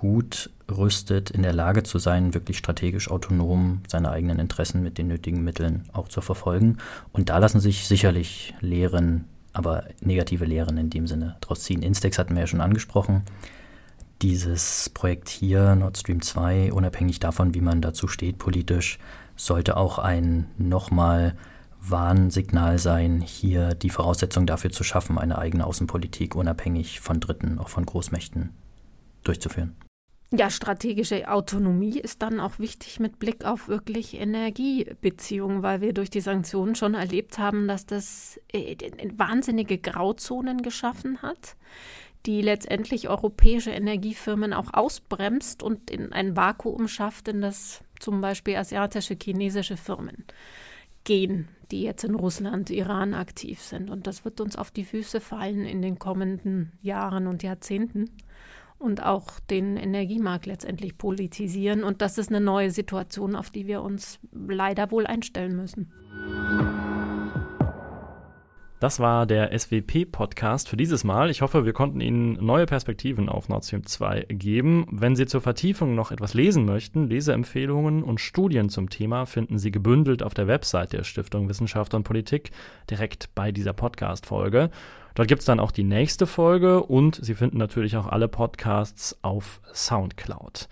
gut 0.00 0.48
rüstet, 0.70 1.28
in 1.30 1.42
der 1.42 1.52
Lage 1.52 1.82
zu 1.82 1.98
sein, 1.98 2.32
wirklich 2.32 2.56
strategisch 2.56 3.10
autonom 3.10 3.82
seine 3.86 4.10
eigenen 4.10 4.38
Interessen 4.38 4.82
mit 4.82 4.96
den 4.96 5.08
nötigen 5.08 5.44
Mitteln 5.44 5.82
auch 5.92 6.08
zu 6.08 6.22
verfolgen. 6.22 6.78
Und 7.12 7.28
da 7.28 7.36
lassen 7.36 7.60
sich 7.60 7.86
sicherlich 7.86 8.54
Lehren 8.60 9.26
aber 9.52 9.84
negative 10.00 10.46
Lehren 10.46 10.78
in 10.78 10.88
dem 10.88 11.06
Sinne 11.06 11.36
daraus 11.42 11.64
ziehen. 11.64 11.82
Instex 11.82 12.18
hatten 12.18 12.34
wir 12.34 12.40
ja 12.40 12.46
schon 12.46 12.62
angesprochen. 12.62 13.24
Dieses 14.22 14.88
Projekt 14.88 15.28
hier, 15.28 15.74
Nord 15.74 15.98
Stream 15.98 16.22
2, 16.22 16.72
unabhängig 16.72 17.20
davon, 17.20 17.52
wie 17.54 17.60
man 17.60 17.82
dazu 17.82 18.08
steht 18.08 18.38
politisch, 18.38 18.98
sollte 19.36 19.76
auch 19.76 19.98
ein 19.98 20.46
nochmal 20.56 21.36
Warnsignal 21.82 22.78
sein, 22.78 23.20
hier 23.20 23.74
die 23.74 23.90
Voraussetzung 23.90 24.46
dafür 24.46 24.70
zu 24.70 24.82
schaffen, 24.82 25.18
eine 25.18 25.36
eigene 25.36 25.66
Außenpolitik 25.66 26.36
unabhängig 26.36 27.00
von 27.00 27.20
Dritten, 27.20 27.58
auch 27.58 27.68
von 27.68 27.84
Großmächten 27.84 28.50
durchzuführen. 29.24 29.74
Ja, 30.32 30.48
strategische 30.48 31.28
Autonomie 31.28 31.98
ist 31.98 32.22
dann 32.22 32.38
auch 32.38 32.60
wichtig 32.60 33.00
mit 33.00 33.18
Blick 33.18 33.44
auf 33.44 33.66
wirklich 33.66 34.14
Energiebeziehungen, 34.14 35.64
weil 35.64 35.80
wir 35.80 35.92
durch 35.92 36.08
die 36.08 36.20
Sanktionen 36.20 36.76
schon 36.76 36.94
erlebt 36.94 37.38
haben, 37.38 37.66
dass 37.66 37.84
das 37.84 38.40
äh, 38.52 38.76
wahnsinnige 39.16 39.78
Grauzonen 39.78 40.62
geschaffen 40.62 41.20
hat, 41.20 41.56
die 42.26 42.42
letztendlich 42.42 43.08
europäische 43.08 43.72
Energiefirmen 43.72 44.52
auch 44.52 44.72
ausbremst 44.72 45.64
und 45.64 45.90
in 45.90 46.12
ein 46.12 46.36
Vakuum 46.36 46.86
schafft, 46.86 47.26
in 47.26 47.40
das 47.40 47.82
zum 47.98 48.20
Beispiel 48.20 48.54
asiatische, 48.54 49.16
chinesische 49.20 49.76
Firmen 49.76 50.24
gehen, 51.02 51.48
die 51.72 51.82
jetzt 51.82 52.04
in 52.04 52.14
Russland, 52.14 52.70
Iran 52.70 53.14
aktiv 53.14 53.60
sind. 53.60 53.90
Und 53.90 54.06
das 54.06 54.24
wird 54.24 54.40
uns 54.40 54.54
auf 54.54 54.70
die 54.70 54.84
Füße 54.84 55.20
fallen 55.20 55.64
in 55.64 55.82
den 55.82 55.98
kommenden 55.98 56.70
Jahren 56.82 57.26
und 57.26 57.42
Jahrzehnten 57.42 58.10
und 58.80 59.02
auch 59.04 59.38
den 59.50 59.76
Energiemarkt 59.76 60.46
letztendlich 60.46 60.96
politisieren. 60.96 61.84
Und 61.84 62.02
das 62.02 62.18
ist 62.18 62.30
eine 62.30 62.40
neue 62.40 62.70
Situation, 62.70 63.36
auf 63.36 63.50
die 63.50 63.66
wir 63.66 63.82
uns 63.82 64.18
leider 64.32 64.90
wohl 64.90 65.06
einstellen 65.06 65.54
müssen. 65.54 65.92
Das 68.80 68.98
war 68.98 69.26
der 69.26 69.52
SWP-Podcast 69.56 70.66
für 70.66 70.78
dieses 70.78 71.04
Mal. 71.04 71.28
Ich 71.28 71.42
hoffe, 71.42 71.66
wir 71.66 71.74
konnten 71.74 72.00
Ihnen 72.00 72.42
neue 72.42 72.64
Perspektiven 72.64 73.28
auf 73.28 73.50
Nord 73.50 73.66
Stream 73.66 73.84
2 73.84 74.24
geben. 74.30 74.86
Wenn 74.90 75.16
Sie 75.16 75.26
zur 75.26 75.42
Vertiefung 75.42 75.94
noch 75.94 76.12
etwas 76.12 76.32
lesen 76.32 76.64
möchten, 76.64 77.06
Leseempfehlungen 77.06 78.02
und 78.02 78.22
Studien 78.22 78.70
zum 78.70 78.88
Thema 78.88 79.26
finden 79.26 79.58
Sie 79.58 79.70
gebündelt 79.70 80.22
auf 80.22 80.32
der 80.32 80.46
Website 80.46 80.94
der 80.94 81.04
Stiftung 81.04 81.50
Wissenschaft 81.50 81.92
und 81.92 82.04
Politik 82.04 82.52
direkt 82.88 83.28
bei 83.34 83.52
dieser 83.52 83.74
Podcast-Folge. 83.74 84.70
Dort 85.14 85.28
gibt 85.28 85.40
es 85.40 85.46
dann 85.46 85.60
auch 85.60 85.72
die 85.72 85.84
nächste 85.84 86.26
Folge 86.26 86.82
und 86.82 87.22
Sie 87.22 87.34
finden 87.34 87.58
natürlich 87.58 87.98
auch 87.98 88.06
alle 88.06 88.28
Podcasts 88.28 89.18
auf 89.20 89.60
Soundcloud. 89.74 90.70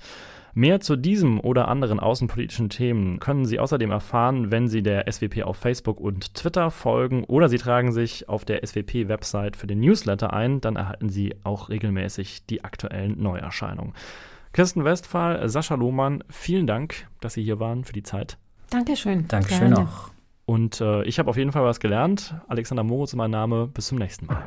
Mehr 0.58 0.80
zu 0.80 0.96
diesem 0.96 1.38
oder 1.38 1.68
anderen 1.68 2.00
außenpolitischen 2.00 2.68
Themen 2.68 3.20
können 3.20 3.44
Sie 3.44 3.60
außerdem 3.60 3.92
erfahren, 3.92 4.50
wenn 4.50 4.66
Sie 4.66 4.82
der 4.82 5.04
SWP 5.08 5.44
auf 5.44 5.56
Facebook 5.56 6.00
und 6.00 6.34
Twitter 6.34 6.72
folgen 6.72 7.22
oder 7.22 7.48
Sie 7.48 7.58
tragen 7.58 7.92
sich 7.92 8.28
auf 8.28 8.44
der 8.44 8.66
SWP-Website 8.66 9.56
für 9.56 9.68
den 9.68 9.78
Newsletter 9.78 10.32
ein, 10.32 10.60
dann 10.60 10.74
erhalten 10.74 11.10
Sie 11.10 11.36
auch 11.44 11.68
regelmäßig 11.68 12.44
die 12.46 12.64
aktuellen 12.64 13.22
Neuerscheinungen. 13.22 13.92
Kirsten 14.52 14.82
Westphal, 14.82 15.48
Sascha 15.48 15.76
Lohmann, 15.76 16.24
vielen 16.28 16.66
Dank, 16.66 17.06
dass 17.20 17.34
Sie 17.34 17.44
hier 17.44 17.60
waren 17.60 17.84
für 17.84 17.92
die 17.92 18.02
Zeit. 18.02 18.36
Dankeschön. 18.70 19.28
Dankeschön 19.28 19.74
Gerne. 19.74 19.88
auch. 19.88 20.10
Und 20.44 20.80
äh, 20.80 21.04
ich 21.04 21.20
habe 21.20 21.30
auf 21.30 21.36
jeden 21.36 21.52
Fall 21.52 21.62
was 21.62 21.78
gelernt. 21.78 22.34
Alexander 22.48 22.82
Moritz, 22.82 23.12
ist 23.12 23.16
mein 23.16 23.30
Name. 23.30 23.68
Bis 23.68 23.86
zum 23.86 23.98
nächsten 23.98 24.26
Mal. 24.26 24.42